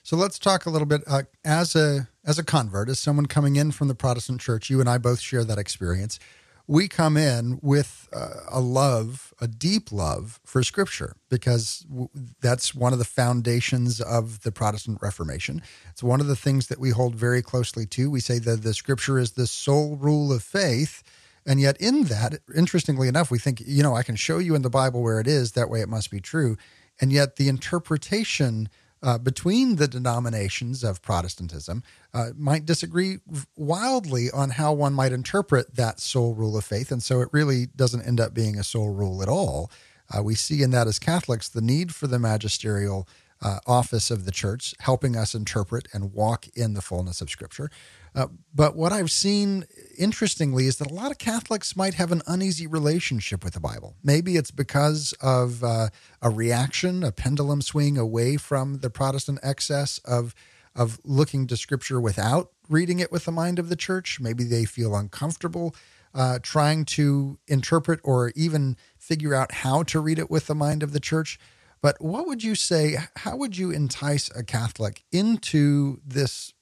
[0.02, 3.56] So let's talk a little bit uh, as a as a convert, as someone coming
[3.56, 4.70] in from the Protestant church.
[4.70, 6.18] You and I both share that experience.
[6.70, 11.86] We come in with uh, a love, a deep love for Scripture, because
[12.42, 15.62] that's one of the foundations of the Protestant Reformation.
[15.90, 18.10] It's one of the things that we hold very closely to.
[18.10, 21.02] We say that the Scripture is the sole rule of faith,
[21.46, 24.60] and yet, in that, interestingly enough, we think, you know, I can show you in
[24.60, 26.58] the Bible where it is, that way it must be true.
[27.00, 28.68] And yet, the interpretation
[29.02, 31.82] uh, between the denominations of Protestantism
[32.12, 33.18] uh, might disagree
[33.56, 36.90] wildly on how one might interpret that sole rule of faith.
[36.90, 39.70] And so, it really doesn't end up being a sole rule at all.
[40.14, 43.06] Uh, we see in that as Catholics the need for the magisterial
[43.40, 47.70] uh, office of the church, helping us interpret and walk in the fullness of Scripture.
[48.18, 49.64] Uh, but what I've seen,
[49.96, 53.94] interestingly, is that a lot of Catholics might have an uneasy relationship with the Bible.
[54.02, 59.98] Maybe it's because of uh, a reaction, a pendulum swing away from the Protestant excess
[60.04, 60.34] of
[60.74, 64.18] of looking to Scripture without reading it with the mind of the church.
[64.20, 65.74] Maybe they feel uncomfortable
[66.14, 70.82] uh, trying to interpret or even figure out how to read it with the mind
[70.82, 71.38] of the church.
[71.80, 72.96] But what would you say?
[73.16, 76.52] How would you entice a Catholic into this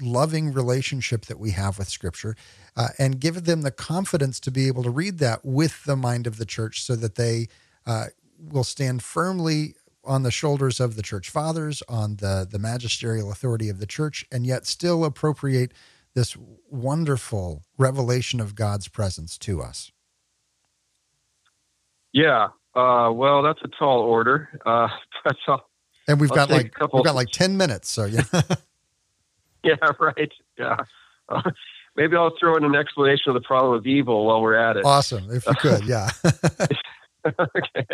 [0.00, 2.36] loving relationship that we have with Scripture
[2.76, 6.26] uh, and give them the confidence to be able to read that with the mind
[6.26, 7.48] of the church so that they
[7.86, 8.06] uh,
[8.38, 9.74] will stand firmly
[10.04, 14.24] on the shoulders of the church fathers, on the, the magisterial authority of the church,
[14.32, 15.72] and yet still appropriate
[16.14, 16.36] this
[16.68, 19.92] wonderful revelation of God's presence to us.
[22.12, 24.60] Yeah, uh, well, that's a tall order.
[24.66, 24.88] Uh,
[25.24, 25.68] that's all.
[26.08, 28.24] And we've I'll got like we've got like ten minutes, so yeah.
[29.64, 30.32] yeah, right.
[30.58, 30.76] Yeah.
[31.28, 31.50] Uh,
[31.96, 34.84] maybe I'll throw in an explanation of the problem of evil while we're at it.
[34.84, 36.10] Awesome, if you could, yeah.
[37.26, 37.86] okay.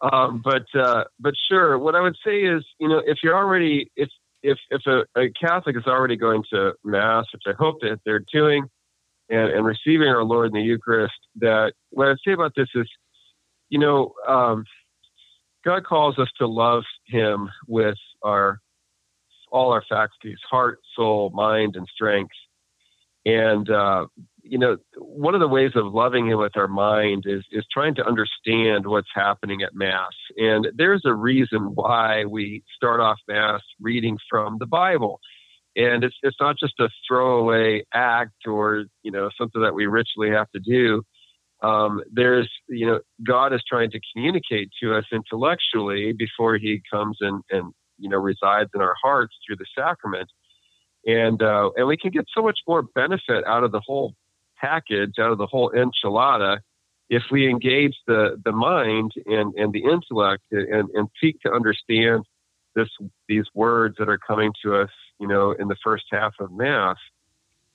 [0.00, 3.90] Um, but uh, but sure, what I would say is, you know, if you're already
[3.96, 4.08] if
[4.42, 8.24] if if a, a Catholic is already going to mass, which I hope that they're
[8.32, 8.64] doing,
[9.28, 12.88] and, and receiving our Lord in the Eucharist, that what I'd say about this is,
[13.68, 14.64] you know, um,
[15.64, 18.60] God calls us to love Him with our
[19.50, 22.34] all our faculties heart, soul, mind, and strength.
[23.26, 24.06] And, uh,
[24.42, 27.94] you know, one of the ways of loving Him with our mind is, is trying
[27.96, 30.14] to understand what's happening at Mass.
[30.36, 35.20] And there's a reason why we start off Mass reading from the Bible.
[35.76, 40.30] And it's, it's not just a throwaway act or, you know, something that we ritually
[40.30, 41.02] have to do.
[41.62, 47.18] Um, there's, you know, God is trying to communicate to us intellectually before He comes
[47.20, 50.28] and, and you know resides in our hearts through the sacrament,
[51.06, 54.14] and uh, and we can get so much more benefit out of the whole
[54.60, 56.58] package, out of the whole enchilada,
[57.10, 62.24] if we engage the the mind and and the intellect and and seek to understand
[62.76, 62.88] this
[63.28, 66.96] these words that are coming to us, you know, in the first half of Mass.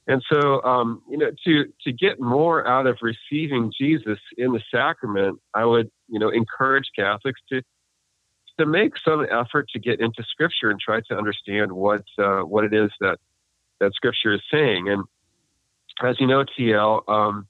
[0.08, 4.62] And so, um, you know, to to get more out of receiving Jesus in the
[4.72, 7.62] sacrament, I would, you know, encourage Catholics to
[8.60, 12.64] to make some effort to get into Scripture and try to understand what uh, what
[12.64, 13.20] it is that
[13.80, 14.90] that Scripture is saying.
[14.90, 15.04] And
[16.04, 17.48] as you know, TL um,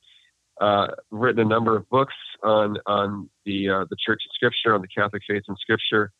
[0.59, 4.81] uh, written a number of books on on the uh, the Church and Scripture, on
[4.81, 6.11] the Catholic faith and Scripture.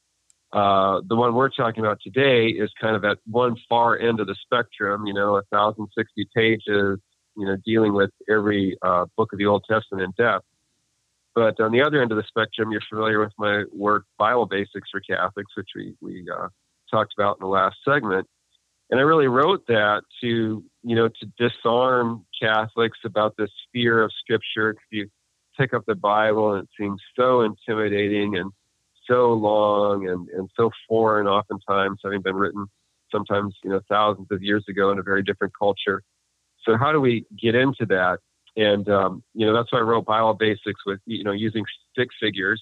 [0.54, 4.28] Uh, the one we're talking about today is kind of at one far end of
[4.28, 7.00] the spectrum, you know, 1,060 pages,
[7.36, 10.46] you know, dealing with every uh, book of the Old Testament in depth.
[11.36, 14.90] But on the other end of the spectrum, you're familiar with my work, Bible Basics
[14.90, 16.48] for Catholics, which we, we uh,
[16.90, 18.26] talked about in the last segment.
[18.90, 24.12] And I really wrote that to, you know, to disarm Catholics about this fear of
[24.22, 24.72] Scripture.
[24.72, 25.10] If you
[25.58, 28.52] pick up the Bible and it seems so intimidating and
[29.08, 32.68] so long and, and so foreign, oftentimes, having been written
[33.12, 36.02] sometimes, you know, thousands of years ago in a very different culture.
[36.64, 38.20] So, how do we get into that?
[38.58, 42.10] And, um, you know, that's why I wrote Bible Basics with, you know, using stick
[42.20, 42.62] figures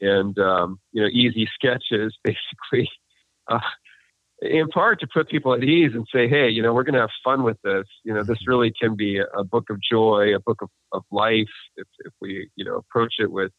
[0.00, 2.90] and, um, you know, easy sketches, basically.
[3.48, 3.60] Uh,
[4.42, 7.00] in part to put people at ease and say, hey, you know, we're going to
[7.00, 7.86] have fun with this.
[8.02, 8.50] You know, this mm-hmm.
[8.50, 12.48] really can be a book of joy, a book of, of life, if, if we,
[12.56, 13.52] you know, approach it with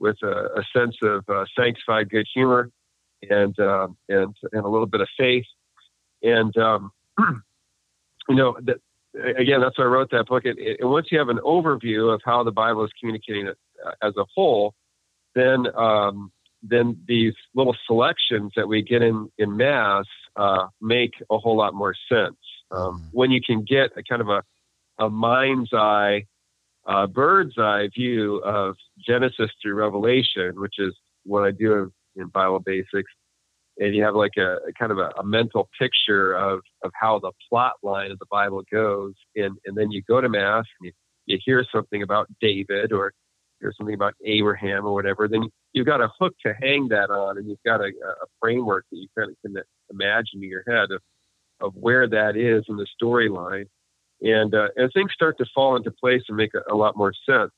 [0.00, 2.70] with a, a sense of uh, sanctified good humor
[3.28, 5.46] and um, and and a little bit of faith.
[6.22, 6.90] And um,
[8.28, 8.78] you know, that,
[9.14, 10.44] again, that's why I wrote that book.
[10.44, 13.56] And, and once you have an overview of how the Bible is communicating it
[14.02, 14.74] as a whole,
[15.34, 21.38] then um, then these little selections that we get in in mass uh, make a
[21.38, 22.36] whole lot more sense.
[22.70, 23.06] Um, mm-hmm.
[23.12, 24.42] when you can get a kind of a,
[24.98, 26.26] a mind's eye,
[26.86, 30.94] uh, bird's eye view of Genesis through Revelation, which is
[31.24, 33.10] what I do in Bible Basics,
[33.78, 37.18] and you have like a, a kind of a, a, mental picture of, of how
[37.18, 40.86] the plot line of the Bible goes, and, and then you go to mass and
[40.86, 40.92] you,
[41.26, 43.12] you hear something about David or
[43.60, 47.38] hear something about Abraham or whatever, then you've got a hook to hang that on,
[47.38, 50.90] and you've got a, a framework that you kind of can imagine in your head
[50.90, 51.00] of,
[51.60, 53.66] of where that is in the storyline,
[54.20, 57.12] and uh, and things start to fall into place and make a, a lot more
[57.28, 57.52] sense.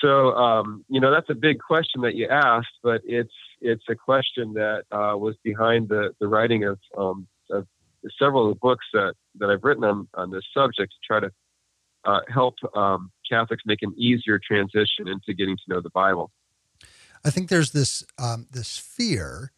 [0.00, 3.94] So um, you know that's a big question that you asked, but it's it's a
[3.94, 7.66] question that uh, was behind the the writing of, um, of
[8.18, 11.30] several of the books that that I've written on on this subject to try to
[12.04, 16.30] uh, help um, Catholics make an easier transition into getting to know the Bible.
[17.24, 19.52] I think there's this um, this fear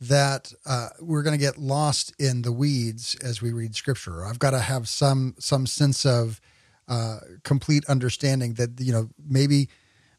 [0.00, 4.26] that uh, we're going to get lost in the weeds as we read Scripture.
[4.26, 6.40] I've got to have some some sense of
[6.88, 9.68] uh, complete understanding that you know maybe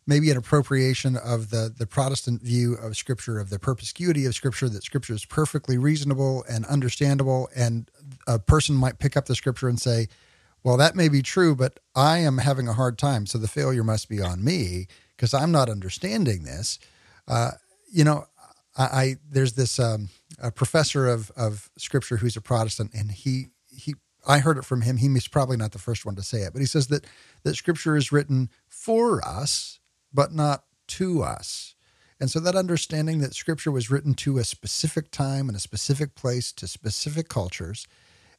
[0.06, 4.70] maybe an appropriation of the the Protestant view of Scripture of the perspicuity of Scripture
[4.70, 7.90] that Scripture is perfectly reasonable and understandable, and
[8.28, 10.08] a person might pick up the Scripture and say,
[10.64, 13.26] well, that may be true, but I am having a hard time.
[13.26, 16.80] So the failure must be on me because I'm not understanding this.
[17.28, 17.52] Uh,
[17.92, 18.26] you know,
[18.78, 20.10] I, I there's this um,
[20.42, 24.82] a professor of of scripture who's a Protestant, and he he I heard it from
[24.82, 24.98] him.
[24.98, 27.06] He's probably not the first one to say it, but he says that
[27.44, 29.80] that scripture is written for us,
[30.14, 31.76] but not to us.
[32.20, 36.16] And so that understanding that scripture was written to a specific time and a specific
[36.16, 37.88] place to specific cultures,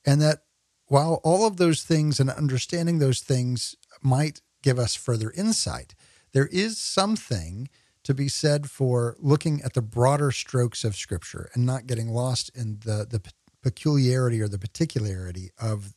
[0.06, 0.44] and that
[0.86, 5.94] while all of those things and understanding those things might give us further insight,
[6.32, 7.68] there is something
[8.04, 12.50] to be said for looking at the broader strokes of Scripture and not getting lost
[12.54, 13.20] in the, the
[13.62, 15.94] peculiarity or the particularity of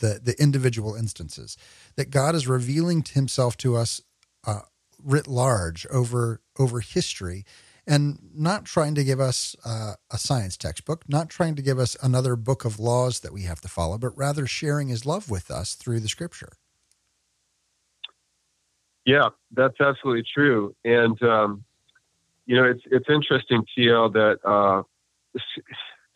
[0.00, 1.56] the, the individual instances.
[1.96, 4.00] That God is revealing Himself to us
[4.46, 4.60] uh,
[5.02, 7.44] writ large over over history
[7.88, 11.96] and not trying to give us uh, a science textbook, not trying to give us
[12.02, 15.50] another book of laws that we have to follow, but rather sharing his love with
[15.50, 16.52] us through the scripture.
[19.06, 20.76] Yeah, that's absolutely true.
[20.84, 21.64] And, um,
[22.44, 24.82] you know, it's, it's interesting, T.L., that uh,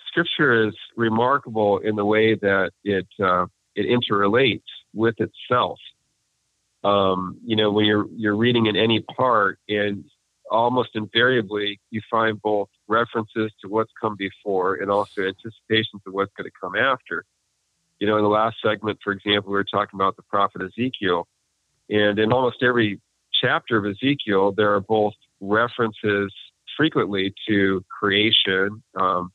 [0.09, 4.61] scripture is remarkable in the way that it, uh, it interrelates
[4.93, 5.79] with itself.
[6.85, 10.05] Um, you know, when you're you're reading in any part and
[10.51, 16.33] almost invariably you find both references to what's come before and also anticipations of what's
[16.37, 17.25] going to come after.
[17.99, 21.27] You know, in the last segment, for example, we were talking about the prophet Ezekiel.
[21.89, 23.01] And in almost every
[23.41, 26.33] chapter of Ezekiel, there are both references
[26.77, 29.33] frequently to creation, um,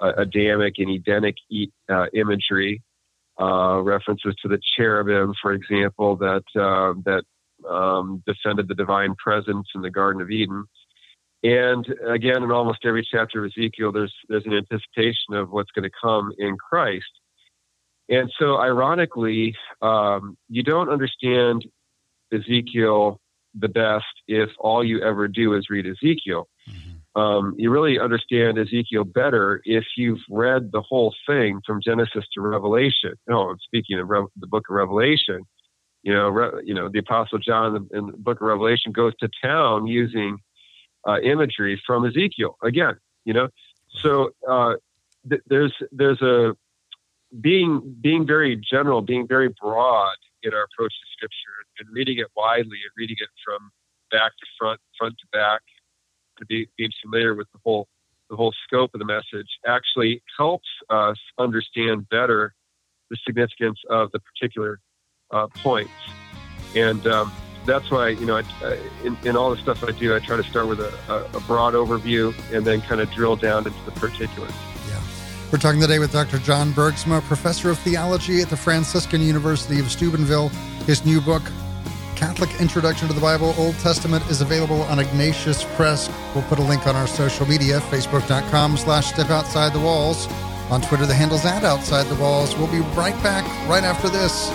[0.00, 1.36] Adamic and Edenic
[1.88, 2.82] uh, imagery,
[3.40, 7.24] uh, references to the cherubim, for example, that uh, that
[7.68, 10.64] um, defended the divine presence in the Garden of Eden.
[11.42, 15.88] And again, in almost every chapter of Ezekiel, there's there's an anticipation of what's going
[15.88, 17.04] to come in Christ.
[18.08, 21.64] And so, ironically, um, you don't understand
[22.32, 23.20] Ezekiel
[23.58, 26.48] the best if all you ever do is read Ezekiel.
[27.16, 32.40] Um, you really understand Ezekiel better if you've read the whole thing from Genesis to
[32.42, 33.14] Revelation.
[33.26, 35.46] No, I'm speaking of Re- the book of Revelation
[36.06, 38.92] you know, re, you know, the Apostle John in the, in the, Book of Revelation
[38.92, 40.38] goes to town using
[41.06, 42.56] uh, imagery from Ezekiel.
[42.62, 42.94] Again,
[43.24, 43.48] You know,
[43.88, 44.74] so uh,
[45.28, 46.56] th- there's there's a
[47.40, 50.14] being being very general, being very broad
[50.44, 53.72] in our approach to Scripture, and reading it widely and reading it from
[54.12, 55.62] back to front, front to back,
[56.38, 56.68] to be
[57.02, 57.88] familiar with the whole
[58.28, 62.54] the whole scope of the message actually helps us understand better
[63.10, 64.80] the significance of the particular
[65.30, 65.92] uh, points.
[66.74, 67.32] And um,
[67.64, 70.42] that's why, you know, I, in, in, all the stuff I do, I try to
[70.42, 74.52] start with a, a broad overview and then kind of drill down into the particulars.
[74.88, 75.00] Yeah.
[75.52, 76.38] We're talking today with Dr.
[76.38, 80.48] John Bergsma, professor of theology at the Franciscan University of Steubenville.
[80.86, 81.42] His new book,
[82.16, 86.10] Catholic Introduction to the Bible, Old Testament, is available on Ignatius Press.
[86.34, 90.26] We'll put a link on our social media, facebook.com slash step outside the walls.
[90.70, 92.56] On Twitter, the handle's at outside the walls.
[92.56, 94.50] We'll be right back right after this.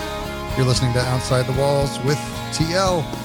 [0.56, 2.18] You're listening to Outside the Walls with
[2.52, 3.21] TL.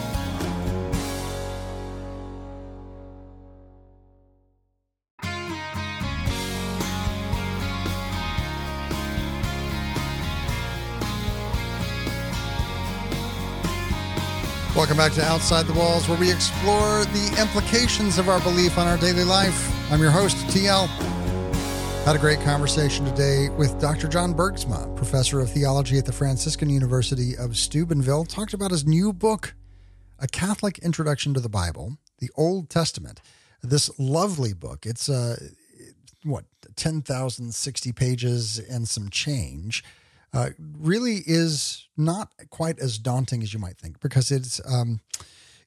[14.78, 18.86] Welcome back to Outside the Walls, where we explore the implications of our belief on
[18.86, 19.92] our daily life.
[19.92, 20.86] I'm your host, TL.
[22.06, 24.08] Had a great conversation today with Dr.
[24.08, 28.26] John Bergsma, professor of theology at the Franciscan University of Steubenville.
[28.26, 29.56] Talked about his new book,
[30.20, 33.20] A Catholic Introduction to the Bible, the Old Testament.
[33.64, 34.86] This lovely book.
[34.86, 35.38] It's uh,
[36.24, 39.84] what ten thousand sixty pages and some change.
[40.34, 45.00] Uh, really is not quite as daunting as you might think because it's um,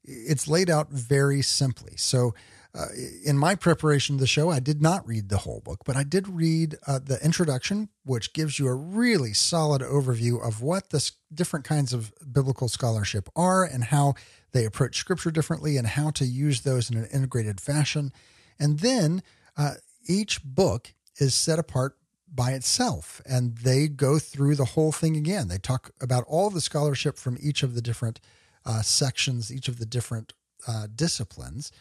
[0.04, 1.96] it's laid out very simply.
[1.96, 2.34] So
[2.72, 2.86] uh,
[3.24, 6.04] in my preparation of the show, I did not read the whole book, but I
[6.04, 11.11] did read uh, the introduction, which gives you a really solid overview of what the
[11.34, 14.14] different kinds of biblical scholarship are and how
[14.52, 18.12] they approach scripture differently and how to use those in an integrated fashion.
[18.58, 19.22] And then
[19.56, 19.74] uh,
[20.08, 21.96] each book is set apart
[22.33, 25.49] by itself and they go through the whole thing again.
[25.49, 28.20] They talk about all the scholarship from each of the different
[28.64, 30.33] uh, sections, each of the different
[30.66, 31.72] uh, disciplines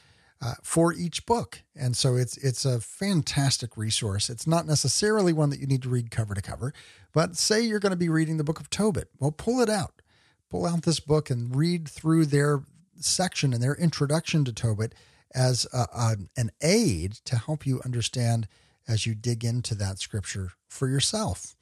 [0.41, 1.63] uh, for each book.
[1.75, 4.29] And so it's it's a fantastic resource.
[4.29, 6.73] It's not necessarily one that you need to read cover to cover,
[7.13, 9.09] but say you're going to be reading the book of Tobit.
[9.19, 10.01] Well, pull it out.
[10.49, 12.63] Pull out this book and read through their
[12.95, 14.95] section and their introduction to Tobit
[15.35, 18.47] as a, a, an aid to help you understand
[18.89, 21.55] as you dig into that scripture for yourself.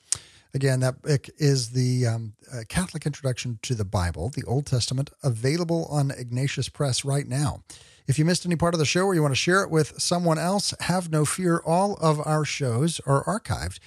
[0.54, 0.96] Again, that
[1.38, 6.70] is the um, uh, Catholic Introduction to the Bible, the Old Testament, available on Ignatius
[6.70, 7.64] Press right now.
[8.08, 10.00] If you missed any part of the show or you want to share it with
[10.02, 11.62] someone else, have no fear.
[11.66, 13.80] All of our shows are archived.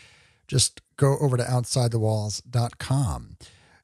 [0.46, 3.36] Just go over to OutsideTheWalls.com.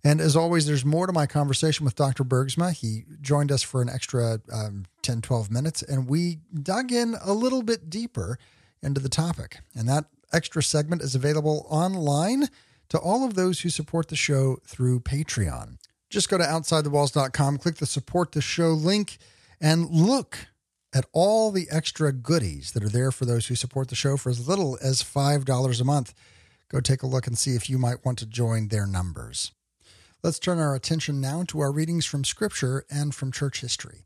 [0.04, 2.22] And as always, there's more to my conversation with Dr.
[2.22, 2.72] Bergsma.
[2.72, 7.32] He joined us for an extra um, 10, 12 minutes, and we dug in a
[7.32, 8.38] little bit deeper
[8.82, 9.58] into the topic.
[9.74, 12.48] And that extra segment is available online
[12.88, 15.78] to all of those who support the show through Patreon.
[16.08, 19.18] Just go to OutsideTheWalls.com, click the support the show link
[19.60, 20.46] and look
[20.94, 24.30] at all the extra goodies that are there for those who support the show for
[24.30, 26.14] as little as $5 a month.
[26.68, 29.52] Go take a look and see if you might want to join their numbers.
[30.22, 34.04] Let's turn our attention now to our readings from Scripture and from church history.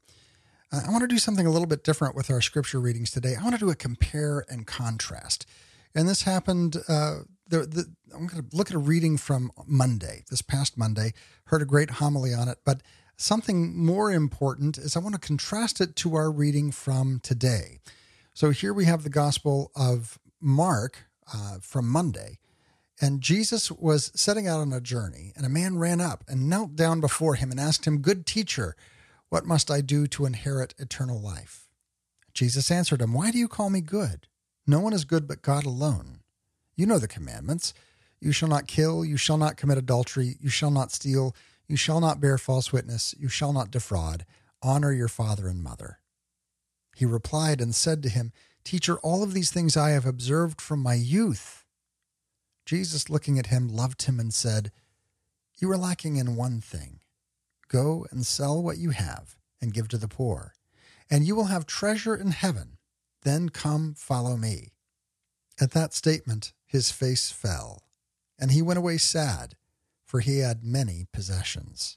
[0.73, 3.35] Uh, I want to do something a little bit different with our Scripture readings today.
[3.35, 5.47] I want to do a compare and contrast.
[5.95, 6.77] And this happened.
[6.89, 11.13] Uh, the, the, I'm going to look at a reading from Monday, this past Monday.
[11.47, 12.83] Heard a great homily on it, but
[13.21, 17.81] Something more important is I want to contrast it to our reading from today.
[18.33, 22.39] So here we have the Gospel of Mark uh, from Monday.
[22.99, 26.77] And Jesus was setting out on a journey, and a man ran up and knelt
[26.77, 28.75] down before him and asked him, Good teacher,
[29.31, 31.69] what must I do to inherit eternal life?
[32.35, 34.27] Jesus answered him, Why do you call me good?
[34.67, 36.21] No one is good but God alone.
[36.77, 37.73] You know the commandments.
[38.21, 41.35] You shall not kill, you shall not commit adultery, you shall not steal,
[41.71, 43.15] you shall not bear false witness.
[43.17, 44.27] You shall not defraud.
[44.61, 46.01] Honor your father and mother.
[46.97, 48.33] He replied and said to him,
[48.65, 51.65] Teacher, all of these things I have observed from my youth.
[52.67, 54.73] Jesus, looking at him, loved him and said,
[55.59, 57.00] You are lacking in one thing.
[57.71, 60.55] Go and sell what you have and give to the poor,
[61.11, 62.79] and you will have treasure in heaven.
[63.23, 64.73] Then come, follow me.
[65.61, 67.85] At that statement, his face fell,
[68.39, 69.57] and he went away sad
[70.11, 71.97] for he had many possessions.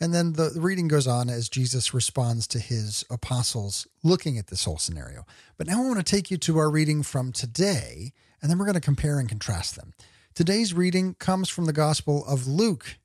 [0.00, 4.64] And then the, reading goes on as Jesus responds to his apostles looking at this
[4.64, 5.26] whole scenario.
[5.58, 8.64] But now I want to take you to our reading from today, and then we're
[8.64, 9.92] going to compare and contrast them.
[10.34, 12.96] Today's reading comes from the Gospel of Luke.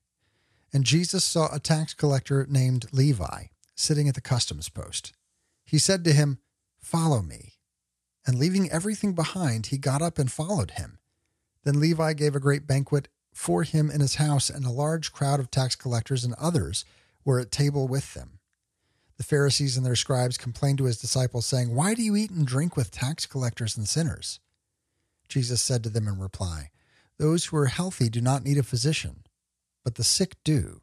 [0.72, 3.46] And Jesus saw a tax collector named Levi
[3.76, 5.14] sitting at the customs post.
[5.66, 6.40] He said to him,
[6.80, 7.54] Follow me.
[8.26, 11.00] And leaving everything behind, he got up and followed him.
[11.64, 15.40] Then Levi gave a great banquet for him in his house, and a large crowd
[15.40, 16.86] of tax collectors and others
[17.24, 18.40] were at table with them.
[19.18, 22.46] The Pharisees and their scribes complained to his disciples, saying, Why do you eat and
[22.46, 24.40] drink with tax collectors and sinners?
[25.28, 26.72] Jesus said to them in reply,
[27.18, 29.24] Those who are healthy do not need a physician,
[29.84, 30.82] but the sick do.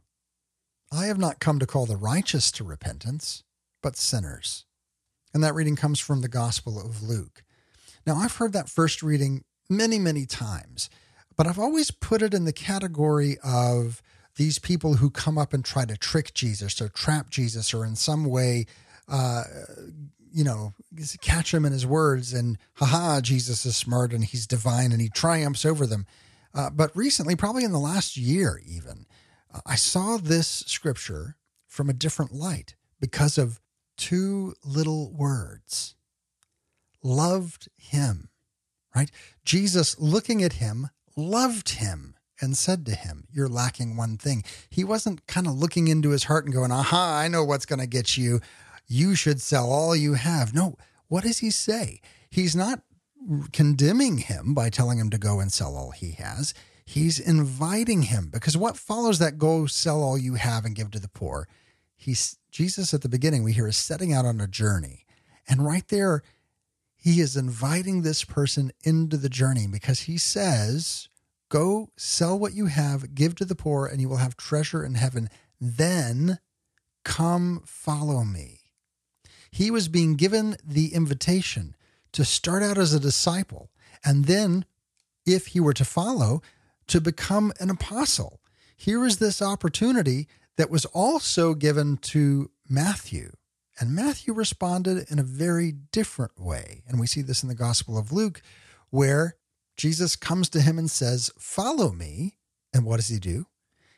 [0.92, 3.42] I have not come to call the righteous to repentance,
[3.82, 4.64] but sinners.
[5.34, 7.42] And that reading comes from the Gospel of Luke.
[8.06, 10.88] Now, I've heard that first reading many, many times,
[11.36, 14.00] but I've always put it in the category of
[14.36, 17.96] these people who come up and try to trick Jesus or trap Jesus or in
[17.96, 18.66] some way,
[19.08, 19.44] uh,
[20.32, 20.74] you know,
[21.20, 25.08] catch him in his words and, haha, Jesus is smart and he's divine and he
[25.08, 26.06] triumphs over them.
[26.56, 29.04] Uh, but recently, probably in the last year even,
[29.52, 31.36] uh, I saw this scripture
[31.66, 33.60] from a different light because of
[33.98, 35.94] two little words
[37.02, 38.30] loved him,
[38.94, 39.10] right?
[39.44, 44.42] Jesus looking at him, loved him and said to him, You're lacking one thing.
[44.70, 47.80] He wasn't kind of looking into his heart and going, Aha, I know what's going
[47.80, 48.40] to get you.
[48.86, 50.54] You should sell all you have.
[50.54, 50.76] No,
[51.08, 52.00] what does he say?
[52.30, 52.80] He's not
[53.52, 56.54] condemning him by telling him to go and sell all he has.
[56.84, 61.00] He's inviting him because what follows that go sell all you have and give to
[61.00, 61.48] the poor?
[61.96, 65.04] He's Jesus at the beginning, we hear is setting out on a journey.
[65.48, 66.22] And right there,
[66.96, 71.08] he is inviting this person into the journey because he says,
[71.48, 74.94] Go sell what you have, give to the poor, and you will have treasure in
[74.94, 75.28] heaven.
[75.60, 76.38] Then
[77.04, 78.62] come follow me.
[79.52, 81.75] He was being given the invitation
[82.16, 83.70] to start out as a disciple,
[84.02, 84.64] and then,
[85.26, 86.40] if he were to follow,
[86.86, 88.40] to become an apostle.
[88.74, 93.32] Here is this opportunity that was also given to Matthew.
[93.78, 96.84] And Matthew responded in a very different way.
[96.88, 98.40] And we see this in the Gospel of Luke,
[98.88, 99.36] where
[99.76, 102.38] Jesus comes to him and says, Follow me.
[102.72, 103.44] And what does he do?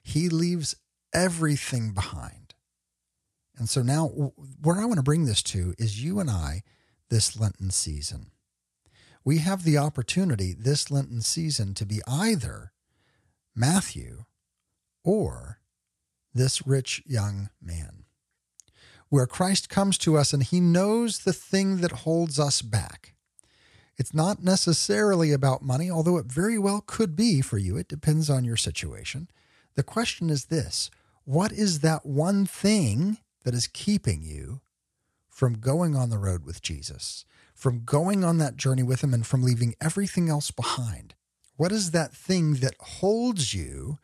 [0.03, 0.75] He leaves
[1.15, 2.55] everything behind.
[3.57, 4.09] And so now,
[4.61, 6.65] where I want to bring this to is you and I
[7.11, 8.31] this Lenten season.
[9.25, 12.73] We have the opportunity this Lenten season to be either
[13.55, 14.25] Matthew
[15.05, 15.59] or
[16.35, 18.05] this rich young man,
[19.09, 23.15] where Christ comes to us and he knows the thing that holds us back.
[23.97, 27.77] It's not necessarily about money, although it very well could be for you.
[27.77, 29.29] It depends on your situation.
[29.75, 30.91] The question is this
[31.25, 34.61] What is that one thing that is keeping you
[35.39, 37.25] from going on the road with Jesus,
[37.55, 41.15] from going on that journey with Him, and from leaving everything else behind?
[41.57, 43.99] What is that thing that holds you,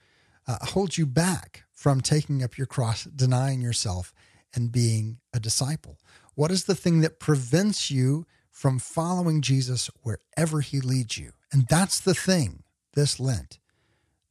[0.46, 4.12] uh, holds you back from taking up your cross, denying yourself,
[4.54, 5.98] and being a disciple?
[6.34, 11.32] What is the thing that prevents you from following Jesus wherever he leads you.
[11.52, 12.62] And that's the thing
[12.94, 13.58] this Lent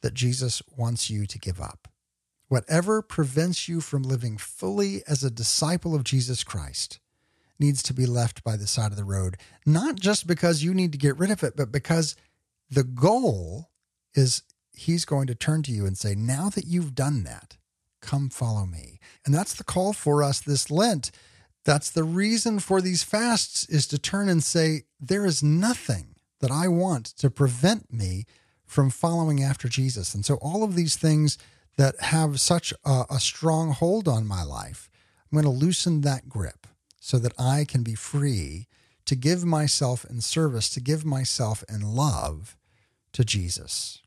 [0.02, 1.90] that Jesus wants you to give up.
[2.54, 7.00] Whatever prevents you from living fully as a disciple of Jesus Christ
[7.58, 10.92] needs to be left by the side of the road, not just because you need
[10.92, 12.16] to get rid of it, but because
[12.70, 13.72] the goal
[14.14, 17.58] is he's going to turn to you and say, Now that you've done that,
[18.04, 19.00] come follow me.
[19.26, 21.10] And that's the call for us this Lent
[21.66, 26.52] that's the reason for these fasts is to turn and say, there is nothing that
[26.52, 28.26] I want to prevent me
[28.64, 30.14] from following after Jesus.
[30.14, 31.40] And so all of these things
[31.78, 34.90] that have such a, a strong hold on my life,
[35.32, 36.68] I'm going to loosen that grip
[37.00, 38.68] so that I can be free
[39.06, 42.56] to give myself in service, to give myself in love
[43.14, 44.02] to Jesus.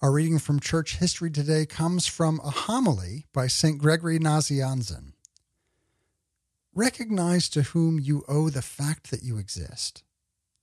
[0.00, 3.78] Our reading from church history today comes from a homily by St.
[3.78, 5.12] Gregory Nazianzen.
[6.74, 10.02] Recognize to whom you owe the fact that you exist,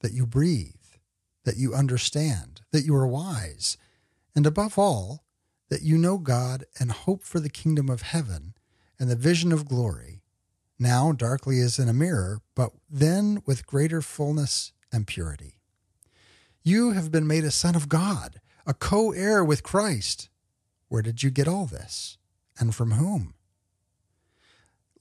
[0.02, 0.74] that you breathe,
[1.46, 3.78] that you understand, that you are wise,
[4.36, 5.24] and above all,
[5.70, 8.54] that you know God and hope for the kingdom of heaven
[9.00, 10.22] and the vision of glory,
[10.78, 15.60] now darkly as in a mirror, but then with greater fullness and purity.
[16.64, 20.30] You have been made a son of God, a co heir with Christ.
[20.90, 22.18] Where did you get all this?
[22.60, 23.36] And from whom?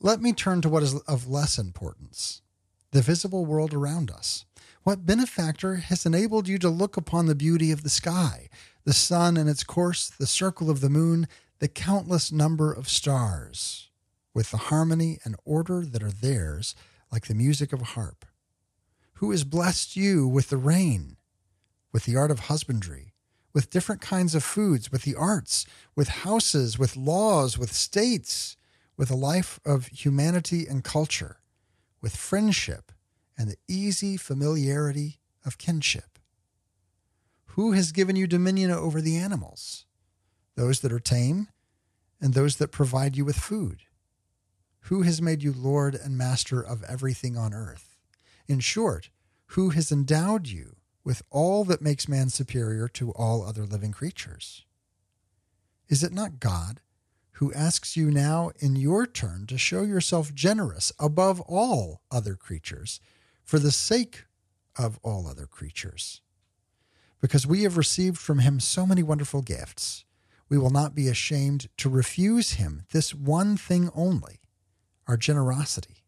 [0.00, 2.42] Let me turn to what is of less importance
[2.90, 4.46] the visible world around us.
[4.82, 8.48] What benefactor has enabled you to look upon the beauty of the sky,
[8.88, 11.28] the sun and its course, the circle of the moon,
[11.58, 13.90] the countless number of stars,
[14.32, 16.74] with the harmony and order that are theirs,
[17.12, 18.24] like the music of a harp?
[19.16, 21.18] Who has blessed you with the rain,
[21.92, 23.12] with the art of husbandry,
[23.52, 28.56] with different kinds of foods, with the arts, with houses, with laws, with states?
[28.96, 31.36] with a life of humanity and culture,
[32.00, 32.90] with friendship
[33.36, 36.17] and the easy familiarity of kinship?
[37.58, 39.84] Who has given you dominion over the animals?
[40.54, 41.48] Those that are tame
[42.20, 43.80] and those that provide you with food?
[44.82, 47.96] Who has made you Lord and Master of everything on earth?
[48.46, 49.10] In short,
[49.46, 54.64] who has endowed you with all that makes man superior to all other living creatures?
[55.88, 56.80] Is it not God
[57.32, 63.00] who asks you now in your turn to show yourself generous above all other creatures
[63.42, 64.26] for the sake
[64.76, 66.20] of all other creatures?
[67.20, 70.04] Because we have received from him so many wonderful gifts,
[70.48, 74.40] we will not be ashamed to refuse him this one thing only
[75.06, 76.04] our generosity.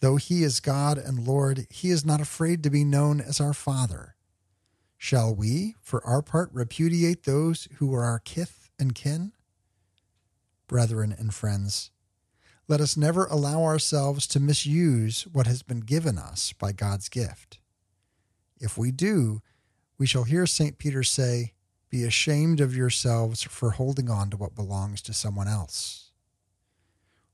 [0.00, 3.52] Though he is God and Lord, he is not afraid to be known as our
[3.52, 4.16] Father.
[4.96, 9.32] Shall we, for our part, repudiate those who are our kith and kin?
[10.66, 11.90] Brethren and friends,
[12.68, 17.58] let us never allow ourselves to misuse what has been given us by God's gift.
[18.60, 19.42] If we do,
[20.00, 20.78] we shall hear St.
[20.78, 21.52] Peter say,
[21.90, 26.12] Be ashamed of yourselves for holding on to what belongs to someone else.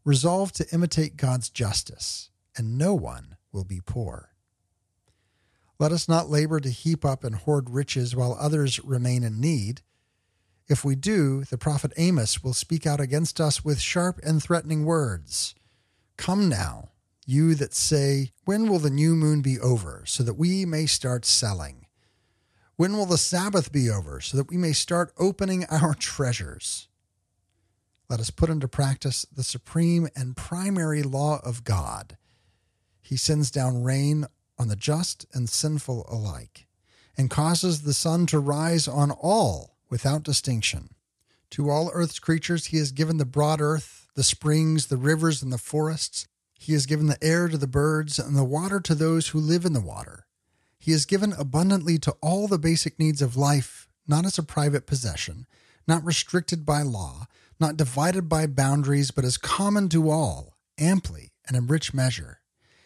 [0.05, 4.33] Resolve to imitate God's justice, and no one will be poor.
[5.79, 9.83] Let us not labor to heap up and hoard riches while others remain in need.
[10.67, 14.85] If we do, the prophet Amos will speak out against us with sharp and threatening
[14.85, 15.55] words.
[16.17, 16.89] Come now,
[17.27, 21.25] you that say, When will the new moon be over, so that we may start
[21.25, 21.86] selling?
[22.77, 26.89] When will the Sabbath be over, so that we may start opening our treasures?
[28.09, 32.19] Let us put into practice the supreme and primary law of God.
[33.01, 34.27] He sends down rain
[34.59, 36.67] on the just and sinful alike,
[37.17, 40.91] and causes the sun to rise on all without distinction.
[41.51, 45.53] To all earth's creatures, he has given the broad earth, the springs, the rivers, and
[45.53, 46.27] the forests.
[46.59, 49.65] He has given the air to the birds, and the water to those who live
[49.65, 50.26] in the water.
[50.87, 54.87] He has given abundantly to all the basic needs of life, not as a private
[54.87, 55.49] possession,
[55.89, 57.27] not restricted by law,
[57.59, 62.39] not divided by boundaries, but as common to all, amply and in rich measure.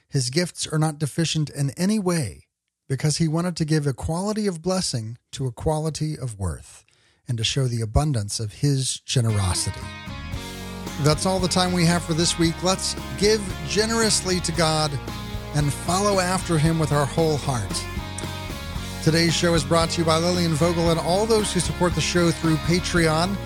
[0.08, 2.46] His gifts are not deficient in any way,
[2.88, 6.86] because he wanted to give equality of blessing to equality of worth,
[7.28, 9.78] and to show the abundance of his generosity.
[11.02, 12.62] That's all the time we have for this week.
[12.62, 14.90] Let's give generously to God
[15.54, 17.84] and follow after him with our whole heart.
[19.02, 22.00] Today's show is brought to you by Lillian Vogel and all those who support the
[22.00, 23.36] show through Patreon.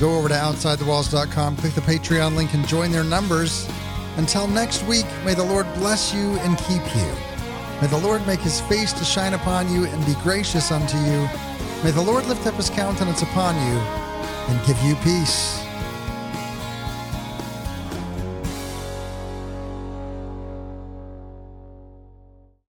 [0.00, 3.68] Go over to OutsideTheWalls.com, click the Patreon link, and join their numbers.
[4.16, 7.12] Until next week, may the Lord bless you and keep you.
[7.80, 11.28] May the Lord make his face to shine upon you and be gracious unto you.
[11.84, 13.78] May the Lord lift up his countenance upon you
[14.48, 15.67] and give you peace.